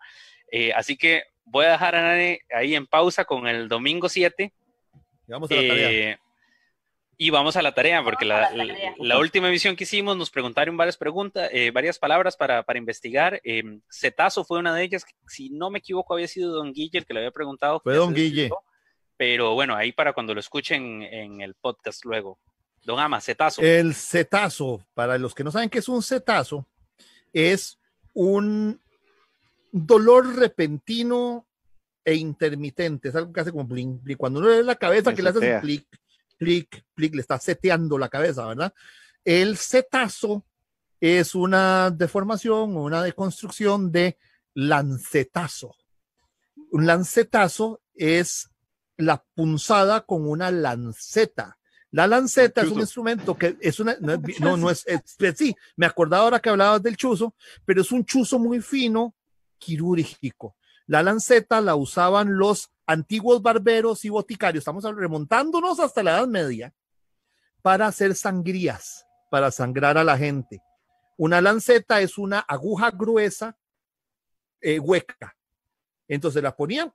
[0.52, 4.52] eh, así que voy a dejar a Nani ahí en pausa con el domingo 7.
[5.26, 5.90] Y vamos a la tarea.
[5.90, 6.18] Eh,
[7.16, 8.50] y vamos a la tarea, porque la,
[8.96, 13.42] la, última emisión que hicimos nos preguntaron varias preguntas, eh, varias palabras para, para investigar.
[13.90, 17.12] cetazo fue una de ellas, si no me equivoco había sido Don Guille el que
[17.12, 17.80] le había preguntado.
[17.80, 18.48] Fue Don Guille.
[19.18, 22.38] pero bueno, ahí para cuando lo escuchen en el podcast luego.
[22.84, 23.60] Don Ama, cetazo.
[23.60, 26.66] El cetazo, para los que no saben qué es un cetazo,
[27.34, 27.78] es
[28.14, 28.80] un
[29.72, 31.46] dolor repentino
[32.04, 33.08] e intermitente.
[33.08, 35.60] Es algo que hace como blink, Cuando uno le la cabeza, que le hace un
[35.60, 35.86] clic,
[36.38, 38.72] clic, clic, le está seteando la cabeza, ¿verdad?
[39.24, 40.44] El cetazo
[41.00, 44.18] es una deformación o una deconstrucción de
[44.54, 45.74] lancetazo.
[46.72, 48.50] Un lancetazo es
[48.96, 51.58] la punzada con una lanceta.
[51.92, 54.86] La lanceta es un instrumento que es una, no, no es,
[55.34, 59.14] sí, me acordaba ahora que hablabas del chuzo, pero es un chuzo muy fino,
[59.60, 60.56] quirúrgico.
[60.86, 66.74] La lanceta la usaban los antiguos barberos y boticarios, estamos remontándonos hasta la Edad Media,
[67.62, 69.06] para hacer sangrías.
[69.30, 70.60] para sangrar a la gente.
[71.16, 73.56] Una lanceta es una aguja gruesa,
[74.60, 75.36] eh, hueca.
[76.08, 76.92] Entonces la ponían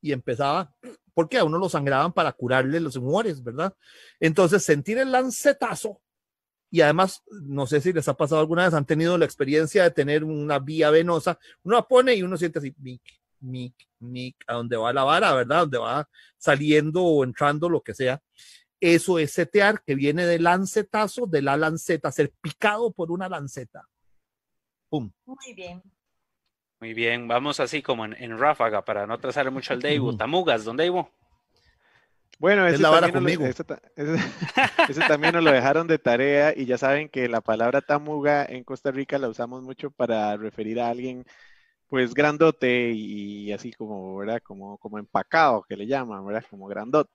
[0.00, 0.74] y empezaba,
[1.14, 3.72] porque a uno lo sangraban para curarle los humores, ¿verdad?
[4.18, 6.00] Entonces sentir el lancetazo
[6.70, 9.90] y además, no sé si les ha pasado alguna vez, han tenido la experiencia de
[9.90, 13.02] tener una vía venosa, uno la pone y uno siente así, mic,
[13.40, 15.60] mic, mic, a donde va la vara, ¿verdad?
[15.60, 18.22] Donde va saliendo o entrando, lo que sea.
[18.80, 23.88] Eso es setear, que viene del lancetazo, de la lanceta, ser picado por una lanceta.
[24.88, 25.10] ¡Pum!
[25.26, 25.82] Muy bien.
[26.80, 30.16] Muy bien, vamos así como en, ráfaga para no trazar mucho al Deivo.
[30.16, 31.10] Tamugas, ¿dónde Ivo?
[32.38, 33.64] Bueno, ese, también ese,
[35.08, 38.92] también nos lo dejaron de tarea y ya saben que la palabra tamuga en Costa
[38.92, 41.24] Rica la usamos mucho para referir a alguien
[41.88, 44.40] pues grandote y, así como, ¿verdad?
[44.44, 46.44] Como, como empacado, que le llaman, ¿verdad?
[46.48, 47.10] Como grandote.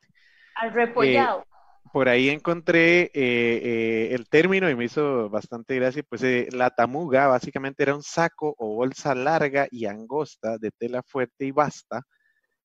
[0.55, 1.41] Al repollado.
[1.41, 1.53] Eh,
[1.93, 7.28] por ahí encontré eh, eh, el término y me hizo bastante gracia, pues la tamuga
[7.28, 12.01] básicamente era un saco o bolsa larga y angosta de tela fuerte y basta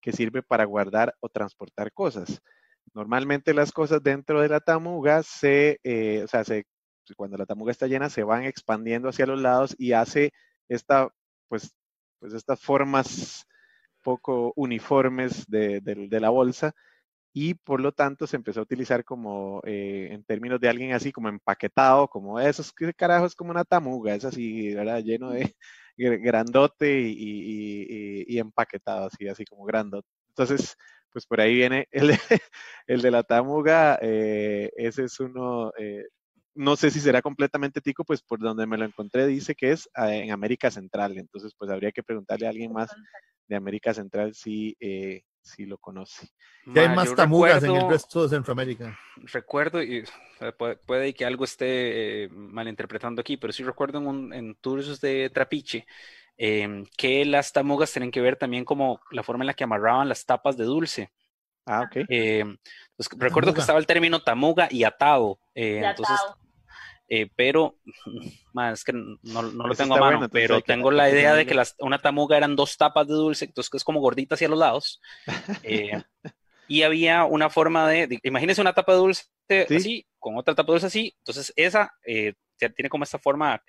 [0.01, 2.41] que sirve para guardar o transportar cosas.
[2.95, 6.65] Normalmente las cosas dentro de la tamuga se, eh, o sea, se,
[7.17, 10.33] cuando la tamuga está llena, se van expandiendo hacia los lados y hace
[10.69, 11.09] esta,
[11.49, 11.75] pues,
[12.19, 13.47] pues estas formas
[14.03, 15.81] poco uniformes de,
[16.21, 16.73] la bolsa
[17.33, 21.13] y por lo tanto se empezó a utilizar como eh, en términos de alguien así
[21.13, 24.75] como empaquetado, como esos que carajo es como una tamuga, es así.
[25.05, 25.55] Lleno de,
[25.99, 30.09] grandote y, empaquetado, así, así como grandote.
[30.29, 30.77] Entonces,
[31.13, 32.17] pues por ahí viene el,
[32.87, 36.05] el de la tamuga, eh, ese es uno, eh,
[36.55, 39.89] no sé si será completamente tico, pues por donde me lo encontré dice que es
[39.95, 42.91] ah, en América Central, entonces pues habría que preguntarle a alguien más
[43.49, 46.29] de América Central si, eh, si lo conoce.
[46.67, 48.99] Ya hay más tamugas en el resto de Centroamérica.
[49.17, 50.05] Recuerdo, y
[50.87, 55.31] puede, que algo esté eh, malinterpretando aquí, pero sí recuerdo en, un, en tours de
[55.31, 55.87] Trapiche
[56.37, 60.09] em, que las tamugas tienen que ver también como la forma en la que amarraban
[60.09, 61.11] las tapas de dulce.
[61.67, 62.05] Ah, ok.
[62.09, 62.57] Em,
[62.97, 65.39] pues, recuerdo que estaba el término tamuga y atado.
[65.55, 66.19] Eh, entonces,
[67.09, 67.79] eh, pero
[68.53, 71.75] más es que no, lo tengo a mano, pero tengo la idea de que las,
[71.79, 75.01] una tamuga eran dos tapas de dulce, entonces que es como gordita hacia los lados.
[75.63, 75.93] Eh,
[76.69, 79.25] y había una forma de, imagínense una tapa de dulce
[79.71, 82.35] así, con otra tapa de dulce así, entonces esa eh,
[82.77, 83.63] tiene como esta forma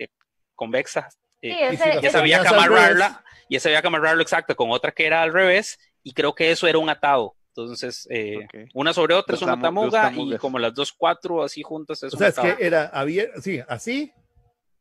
[0.56, 1.08] convexa.
[1.42, 5.22] y esa había que amarrarla, y esa había que amarrarlo exacto con otra que era
[5.22, 7.36] al revés, y creo que eso era un atado.
[7.64, 12.04] Entonces, eh, una sobre otra es una tamuga y como las dos, cuatro así juntas
[12.04, 14.14] es O sea, es que era, había, sí, así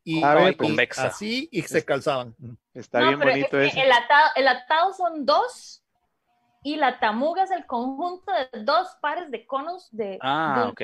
[0.04, 0.20] y,
[0.56, 1.06] convexa.
[1.06, 2.34] así y se calzaban.
[2.74, 3.78] Está bien bonito eso.
[3.78, 5.82] El atado, el atado son dos
[6.62, 10.18] y la tamuga es el conjunto de dos pares de conos de.
[10.20, 10.82] Ah, ok.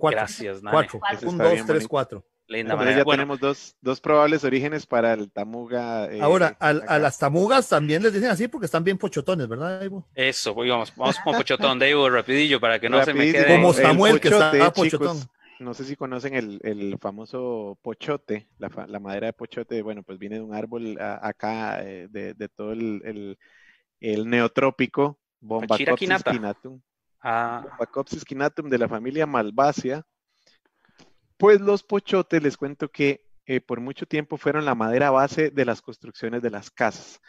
[0.00, 1.00] Gracias, Cuatro.
[1.26, 2.24] Un, dos, tres, cuatro.
[2.46, 6.12] Linda ya tenemos dos, dos, probables orígenes para el tamuga.
[6.12, 10.06] Eh, Ahora, a, las tamugas también les dicen así porque están bien pochotones, ¿verdad, Ivo?
[10.14, 13.54] Eso, pues, vamos, vamos con pochotón de Ivo rapidillo para que no se me quede.
[13.54, 15.18] Como Samuel, que está pochotón.
[15.58, 20.18] no sé si conocen el, el famoso pochote, la, la, madera de pochote, bueno, pues
[20.18, 23.38] viene de un árbol acá eh, de, de, todo el, el,
[24.00, 26.80] el neotrópico, Bombacopsis quinatum.
[27.22, 27.64] Ah.
[27.70, 30.04] Bombacopsis quinatum de la familia Malvasia
[31.36, 35.64] pues los pochotes, les cuento que eh, por mucho tiempo fueron la madera base de
[35.64, 37.20] las construcciones de las casas.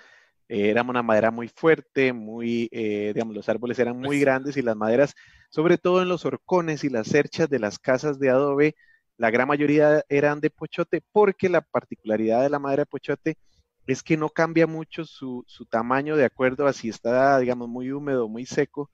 [0.47, 4.61] Eh, era una madera muy fuerte, muy, eh, digamos, los árboles eran muy grandes y
[4.61, 5.15] las maderas,
[5.49, 8.75] sobre todo en los horcones y las cerchas de las casas de adobe,
[9.17, 13.37] la gran mayoría eran de pochote porque la particularidad de la madera de pochote
[13.87, 17.91] es que no cambia mucho su, su tamaño de acuerdo a si está, digamos, muy
[17.91, 18.89] húmedo o muy seco,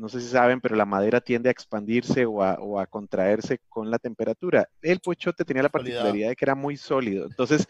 [0.00, 3.98] no sé si saben, pero la madera tiende a expandirse o a, contraerse con la
[3.98, 4.66] temperatura.
[4.80, 7.26] El pochote tenía la particularidad de que era muy sólido.
[7.26, 7.68] Entonces,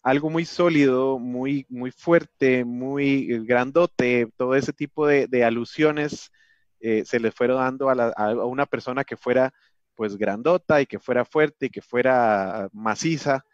[0.00, 6.30] algo muy sólido, muy, muy fuerte, muy eh, grandote, todo ese tipo de, alusiones
[6.78, 9.52] eh, se le fueron dando a, una persona que fuera
[9.96, 13.44] pues grandota y que fuera fuerte y que fuera maciza,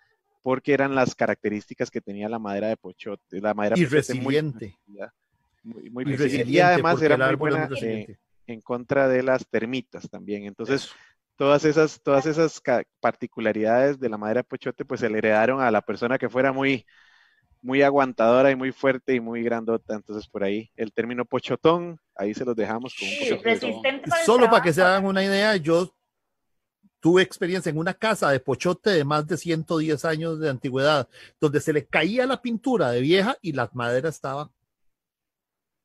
[0.42, 5.00] porque eran las características que tenía la madera de pochote, la madera y resiliente muy,
[5.64, 10.44] y, además era muy buena eh, en contra de las termitas también.
[10.44, 10.90] Entonces,
[11.36, 12.60] todas esas, todas esas
[13.00, 16.86] particularidades de la madera pochote, pues se le heredaron a la persona que fuera muy,
[17.62, 19.94] muy aguantadora y muy fuerte y muy grandota.
[19.94, 24.72] Entonces, por ahí el término pochotón, ahí se los dejamos con un Solo para que
[24.72, 25.94] se hagan una idea, yo
[27.00, 31.08] tuve experiencia en una casa de pochote de más de 110 años de antigüedad,
[31.40, 34.50] donde se le caía la pintura de vieja y la madera estaba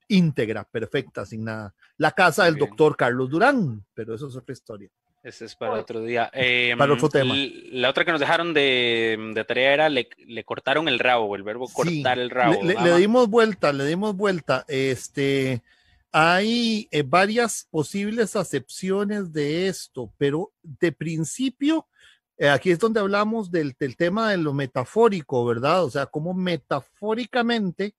[0.07, 1.73] íntegra, perfecta, sin nada.
[1.97, 4.89] La casa del doctor Carlos Durán, pero eso es otra historia.
[5.23, 6.29] Ese es para otro día.
[6.33, 7.33] Em, para otro tema.
[7.71, 10.09] La otra que nos dejaron de, tarea era le,
[10.43, 12.61] cortaron el rabo, el verbo cortar el rabo.
[12.61, 14.65] Le, dimos vuelta, le dimos vuelta.
[14.67, 15.61] Este,
[16.11, 21.87] hay eh, varias posibles acepciones de esto, pero de principio,
[22.37, 25.85] eh, aquí es donde hablamos del, del, tema de lo metafórico, ¿verdad?
[25.85, 27.95] O sea, cómo metafóricamente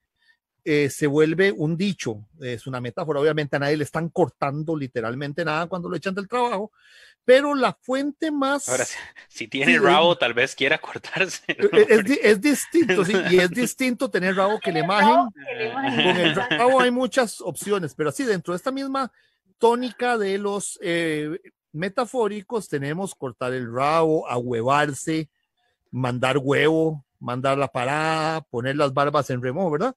[0.65, 5.45] eh, se vuelve un dicho, es una metáfora, obviamente a nadie le están cortando literalmente
[5.45, 6.73] nada cuando lo echan del trabajo,
[7.25, 8.69] pero la fuente más...
[8.69, 8.85] Ahora,
[9.29, 11.43] si tiene rabo, tal vez quiera cortarse.
[12.23, 15.17] Es, distinto, sí, y es distinto tener rabo que la imagen.
[15.73, 19.13] Con el rabo hay muchas opciones, pero así dentro de esta misma
[19.59, 21.39] tónica de los eh,
[21.73, 25.29] metafóricos tenemos cortar el rabo, ahuevarse,
[25.91, 29.95] mandar huevo, mandar la parada, poner las barbas en remo, ¿verdad?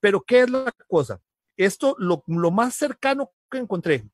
[0.00, 1.20] Pero ¿qué es la cosa?
[1.56, 4.04] Esto, lo, más cercano que encontré,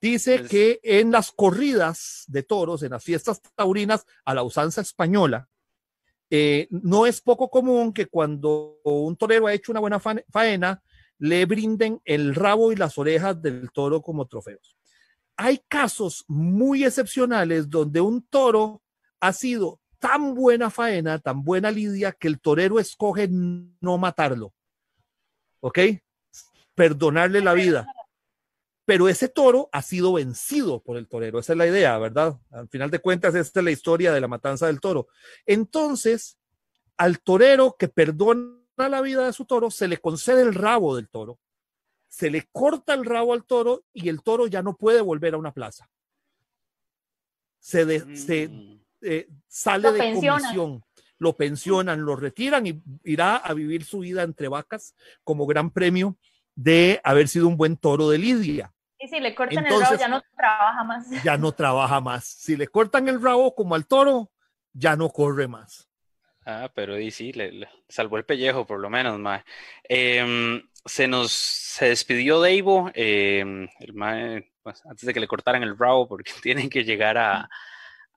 [0.00, 5.48] dice que en las corridas de toros, en las fiestas taurinas a la usanza española,
[6.30, 10.82] eh, no es poco común que cuando un torero ha hecho una buena faena,
[11.18, 14.76] le brinden el rabo y las orejas del toro como trofeos.
[15.36, 18.82] Hay casos muy excepcionales donde un toro
[19.20, 24.52] ha sido tan buena faena, tan buena lidia, que el torero escoge no matarlo.
[25.60, 25.78] ¿Ok?
[26.74, 27.86] Perdonarle la vida.
[28.84, 31.38] Pero ese toro ha sido vencido por el torero.
[31.38, 32.38] Esa es la idea, ¿verdad?
[32.50, 35.08] Al final de cuentas, esta es la historia de la matanza del toro.
[35.44, 36.38] Entonces,
[36.96, 41.08] al torero que perdona la vida de su toro, se le concede el rabo del
[41.08, 41.38] toro,
[42.08, 45.38] se le corta el rabo al toro y el toro ya no puede volver a
[45.38, 45.90] una plaza.
[47.60, 48.80] Se, mm.
[49.02, 50.82] eh, sale de comisión
[51.18, 54.94] lo pensionan, lo retiran y irá a vivir su vida entre vacas
[55.24, 56.16] como gran premio
[56.54, 58.72] de haber sido un buen toro de Lidia.
[58.98, 61.06] Y si le cortan el rabo ya no trabaja más.
[61.24, 62.24] Ya no trabaja más.
[62.24, 64.30] Si le cortan el rabo como al toro,
[64.72, 65.88] ya no corre más.
[66.44, 69.44] Ah, pero y sí, le, salvó el pellejo por lo menos, mae.
[69.84, 75.62] Em, se nos se despidió Deivo, eh, el mae, pues, antes de que le cortaran
[75.62, 77.48] el rabo porque tienen que llegar a,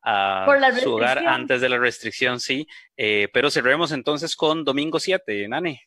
[0.04, 0.45] a
[0.82, 2.68] su hogar antes de la restricción, sí.
[2.97, 5.82] Eh, pero cerremos entonces con domingo 7, Nane.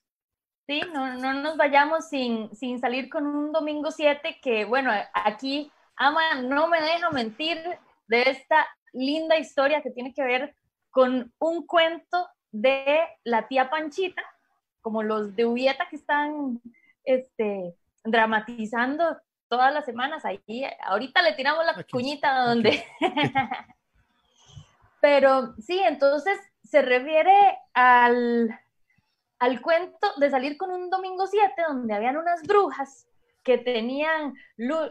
[0.67, 5.71] Sí, no, no nos vayamos sin, sin salir con un domingo 7 que, bueno, aquí
[5.97, 7.59] Ama no me deja mentir
[8.07, 10.55] de esta linda historia que tiene que ver
[10.91, 14.23] con un cuento de la tía Panchita,
[14.81, 16.61] como los de Ubieta que están
[17.05, 20.25] este, dramatizando todas las semanas.
[20.25, 22.85] Ahí, ahorita le tiramos la cuñita donde,
[25.05, 28.59] Pero sí, entonces se refiere al,
[29.39, 33.07] al cuento de salir con un domingo 7 donde habían unas brujas
[33.43, 34.33] que tenían,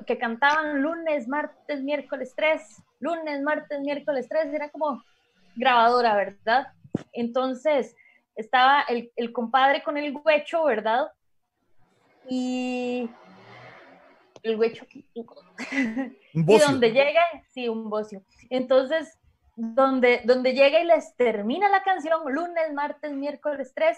[0.05, 2.61] que cantaban lunes, martes, miércoles 3,
[2.99, 5.03] lunes, martes, miércoles 3, era como
[5.55, 6.67] grabadora, ¿verdad?
[7.11, 7.95] Entonces
[8.35, 11.11] estaba el, el compadre con el huecho, ¿verdad?
[12.29, 13.09] Y
[14.43, 18.21] el huecho, y donde llega, sí, un bocio.
[18.51, 19.17] Entonces
[19.55, 23.97] donde, donde llega y les termina la canción lunes, martes, miércoles 3,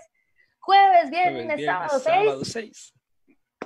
[0.59, 1.99] jueves, viernes, sábado
[2.43, 2.93] 6.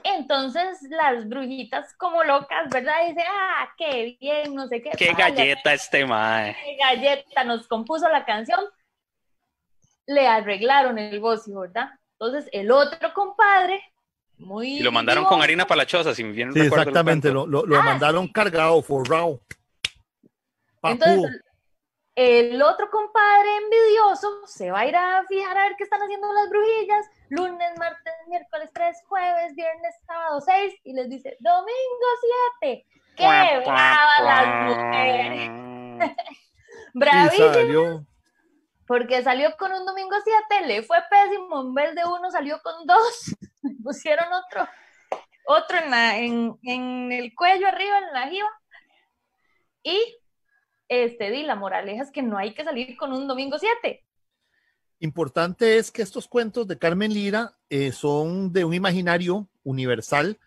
[0.04, 3.08] Entonces las brujitas como locas, ¿verdad?
[3.08, 4.92] Dicen, ah, qué bien, no sé qué.
[4.92, 6.56] Qué galleta este mae.
[6.64, 8.62] Qué galleta nos compuso la canción.
[10.06, 11.90] Le arreglaron el bocio, ¿verdad?
[12.14, 13.82] Entonces el otro compadre,
[14.38, 14.78] muy...
[14.78, 18.82] Y lo mandaron con harina palachosa, si bien sí, Exactamente, lo, lo, ah, mandaron cargado,
[18.82, 19.42] forrado.
[20.82, 21.42] Entonces
[22.20, 26.28] el otro compadre envidioso se va a ir a fijar a ver qué están haciendo
[26.34, 32.08] las brujillas, lunes, martes, miércoles 3, jueves, viernes, sábado 6, y les dice, domingo
[32.60, 32.86] 7.
[33.16, 35.50] ¡Qué brava las mujeres!
[36.94, 38.06] Bravísimo.
[38.86, 42.86] Porque salió con un domingo 7, le fue pésimo, en vez de uno salió con
[42.86, 43.34] dos,
[43.82, 44.68] pusieron otro,
[45.46, 48.50] otro en, la, en, en el cuello arriba, en la jiba,
[49.84, 50.19] y
[50.90, 54.04] este, di, la moraleja es que no hay que salir con un domingo 7.
[55.00, 60.38] Importante es que estos cuentos de Carmen Lira eh, son de un imaginario universal.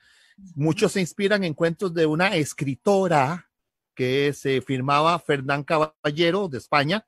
[0.55, 3.49] Muchos se inspiran en cuentos de una escritora
[3.95, 7.07] que se firmaba Fernán Caballero de España.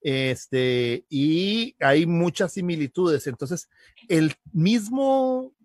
[0.00, 3.26] Este, y hay muchas similitudes.
[3.26, 3.68] Entonces,
[4.08, 5.55] el mismo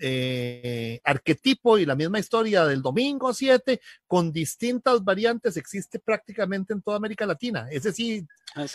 [0.00, 6.82] eh, arquetipo y la misma historia del domingo 7 con distintas variantes existe prácticamente en
[6.82, 7.68] toda América Latina.
[7.70, 8.66] Ese sí, ah,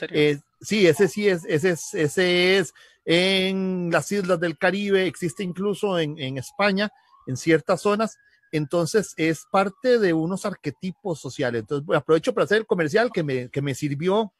[0.62, 2.74] sí, ese sí es, ese es, ese es
[3.06, 6.91] en las islas del Caribe, existe incluso en, en España,
[7.28, 8.18] en ciertas zonas.
[8.52, 11.62] Entonces es parte de unos arquetipos sociales.
[11.62, 14.34] Entonces aprovecho para hacer el comercial que me, que me sirvió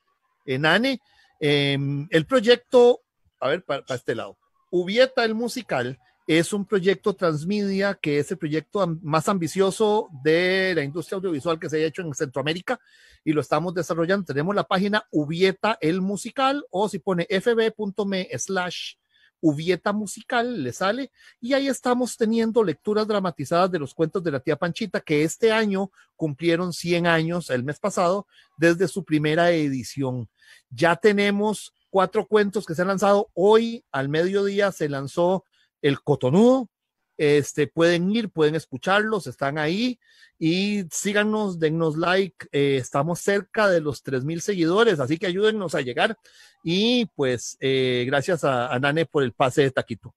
[0.45, 1.01] en ANE.
[1.39, 3.01] Em, el proyecto,
[3.39, 4.38] a ver, para, para este lado,
[4.72, 10.84] Ubieta el musical es un proyecto transmedia que es el proyecto más ambicioso de la
[10.84, 12.80] industria audiovisual que se ha hecho en Centroamérica
[13.23, 14.26] y lo estamos desarrollando.
[14.26, 18.95] Tenemos la página Ubieta el musical o si pone fb.me slash
[19.41, 24.39] Ubieta musical, le sale y ahí estamos teniendo lecturas dramatizadas de los cuentos de la
[24.39, 28.26] tía Panchita que este año cumplieron 100 años el mes pasado
[28.57, 30.27] desde su primera edición.
[30.72, 33.30] Ya tenemos cuatro cuentos que se han lanzado.
[33.35, 35.45] Hoy al mediodía se lanzó
[35.86, 36.70] el Cotonudo.
[37.18, 39.99] Este, pueden ir, pueden escucharlos, están ahí
[40.38, 42.48] y síganos, dennos like.
[42.52, 46.18] Eh, estamos cerca de los 3000 seguidores, así que ayúdennos a llegar.
[46.64, 50.14] Y pues, eh, gracias a, Nane por el pase de Taquito.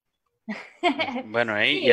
[1.26, 1.88] bueno, ahí.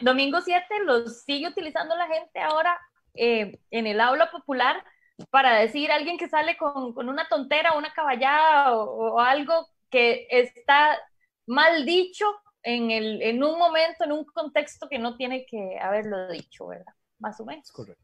[0.00, 2.80] Domingo 7 los sigue utilizando la gente ahora
[3.14, 4.82] eh, en el aula popular
[5.30, 10.98] para decir a alguien que sale con, una tontera, una caballada o algo que está
[11.46, 12.26] mal dicho
[12.66, 16.92] en, el, en un momento, en un contexto que no tiene que haberlo dicho, ¿verdad?
[17.20, 17.70] Más o menos.
[17.70, 18.02] Correcto.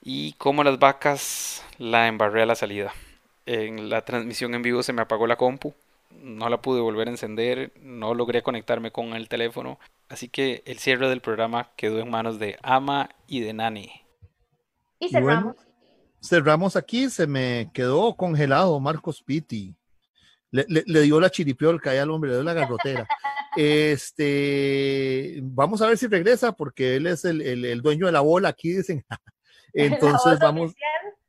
[0.00, 2.92] Y como las vacas la embarré a la salida.
[3.46, 5.74] En la transmisión en vivo se me apagó la compu,
[6.22, 9.78] no la pude volver a encender, no logré conectarme con el teléfono,
[10.08, 13.90] así que el cierre del programa quedó en manos de Ama y de Nani.
[15.00, 15.56] Y cerramos.
[16.22, 19.74] cerramos aquí, se me quedó congelado Marcos Pitti.
[20.52, 23.06] Le, le, dio la chiripiolca ahí al hombre, le dio la garrotera.
[23.56, 28.50] Este, vamos a ver si regresa porque él es el, el, dueño de la bola
[28.50, 29.04] aquí, dicen.
[29.72, 30.74] Entonces vamos,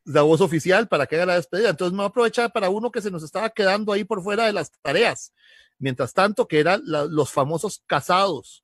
[0.08, 1.70] la voz oficial para que haga la despedida.
[1.70, 4.46] Entonces me voy a aprovechar para uno que se nos estaba quedando ahí por fuera
[4.46, 5.34] de las tareas.
[5.80, 8.64] Mientras tanto, que eran los famosos casados,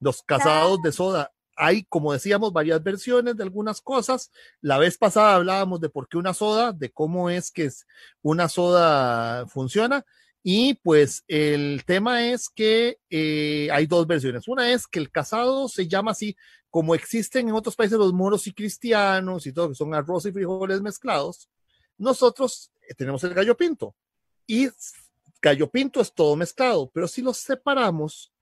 [0.00, 1.32] los casados de soda.
[1.56, 4.30] Hay, como decíamos, varias versiones de algunas cosas.
[4.60, 7.70] La vez pasada hablábamos de por qué una soda, de cómo es que
[8.22, 10.04] una soda funciona.
[10.48, 14.46] Y pues el tema es que eh, hay dos versiones.
[14.46, 16.36] Una es que el casado se llama así,
[16.70, 20.30] como existen en otros países los moros y cristianos y todo, que son arroz y
[20.30, 21.50] frijoles mezclados.
[21.98, 23.96] Nosotros eh, tenemos el gallo pinto.
[24.46, 24.68] Y
[25.42, 28.32] gallo pinto es todo mezclado, pero si los separamos,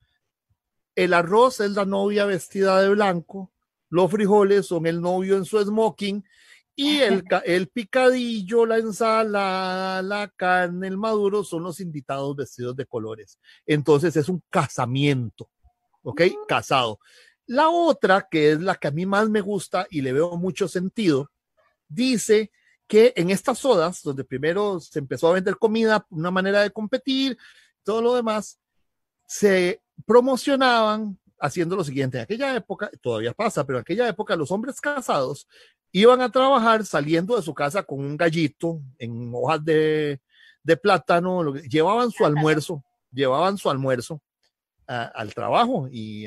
[0.94, 3.50] el arroz es la novia vestida de blanco,
[3.88, 6.22] los frijoles son el novio en su smoking
[6.76, 12.86] y el, el picadillo, la ensalada, la carne, el maduro son los invitados vestidos de
[12.86, 13.38] colores.
[13.64, 15.48] Entonces es un casamiento,
[16.02, 16.22] ¿ok?
[16.48, 16.98] Casado.
[17.46, 20.66] La otra, que es la que a mí más me gusta y le veo mucho
[20.66, 21.30] sentido,
[21.86, 22.50] dice
[22.88, 27.38] que en estas sodas, donde primero se empezó a vender comida, una manera de competir,
[27.84, 28.58] todo lo demás,
[29.26, 32.18] se promocionaban haciendo lo siguiente.
[32.18, 35.46] En aquella época, todavía pasa, pero en aquella época los hombres casados
[35.94, 40.20] iban a trabajar saliendo de su casa con un gallito en hojas de,
[40.82, 44.20] plátano, llevaban su almuerzo, llevaban su almuerzo
[44.88, 46.26] al trabajo, y,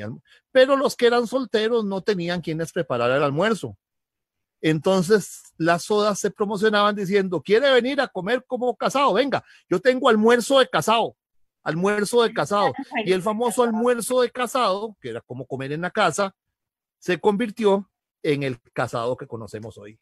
[0.50, 3.76] pero los que eran solteros no tenían quienes preparar el almuerzo.
[4.62, 10.08] Entonces las sodas se promocionaban diciendo, quiere venir a comer como casado, venga, yo tengo
[10.08, 11.14] almuerzo de casado,
[11.62, 12.72] almuerzo de casado.
[13.04, 16.34] Y el famoso almuerzo de casado, que era como comer en la casa,
[16.98, 17.86] se convirtió
[18.22, 19.98] en el casado que conocemos hoy.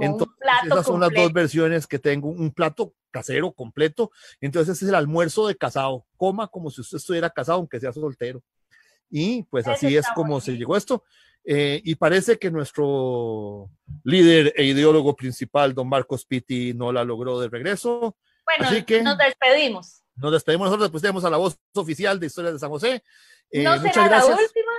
[0.00, 0.36] Entonces,
[0.66, 4.10] esas son las dos versiones que tengo, un plato casero completo.
[4.40, 6.06] Entonces, ese es el almuerzo de casado.
[6.16, 8.42] Coma como si usted estuviera casado, aunque sea soltero.
[9.08, 11.04] Y pues así es como se llegó esto.
[11.44, 13.70] Eh, y parece que nuestro
[14.04, 18.16] líder e ideólogo principal, don Marcos Pitti, no la logró de regreso.
[18.44, 20.02] Bueno, así que nos despedimos.
[20.16, 23.02] Nos despedimos nosotros, después tenemos a la voz oficial de Historias de San José.
[23.50, 24.72] Eh, no será la última.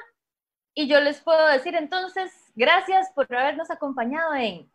[0.73, 4.69] Y yo les puedo decir entonces Gracias por habernos acompañado en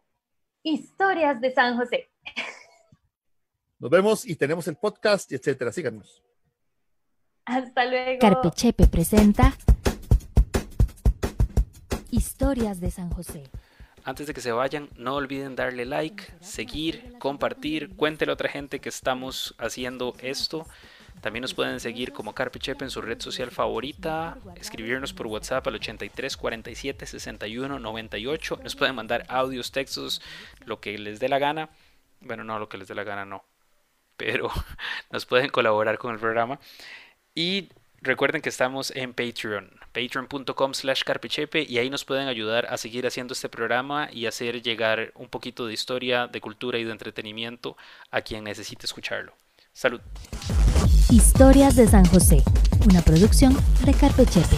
[0.63, 2.11] Historias de San José.
[3.79, 5.71] Nos vemos y tenemos el podcast, etcétera.
[5.71, 6.23] Síganos.
[7.45, 8.19] Hasta luego.
[8.19, 9.53] Carpechepe presenta
[12.11, 13.45] Historias de San José.
[14.03, 18.81] Antes de que se vayan, no olviden darle like, seguir, compartir, cuéntele a otra gente
[18.81, 20.67] que estamos haciendo esto.
[21.21, 25.77] También nos pueden seguir como Carpechepe en su red social favorita, escribirnos por WhatsApp al
[25.77, 28.61] 83 47 61 98.
[28.63, 30.23] Nos pueden mandar audios, textos,
[30.65, 31.71] lo que les dé la gana.
[32.21, 33.45] Bueno, no, lo que les dé la gana no.
[34.17, 34.51] Pero
[35.11, 36.61] nos pueden colaborar con el programa.
[37.35, 37.71] Y
[38.03, 43.07] recuerden que estamos en Patreon, patreon.com slash carpechepe y ahí nos pueden ayudar a seguir
[43.07, 47.77] haciendo este programa y hacer llegar un poquito de historia, de cultura y de entretenimiento
[48.11, 49.35] a quien necesite escucharlo.
[49.73, 50.01] Salud.
[51.11, 52.43] Historias de San José,
[52.91, 54.57] una producción de Carpechepe.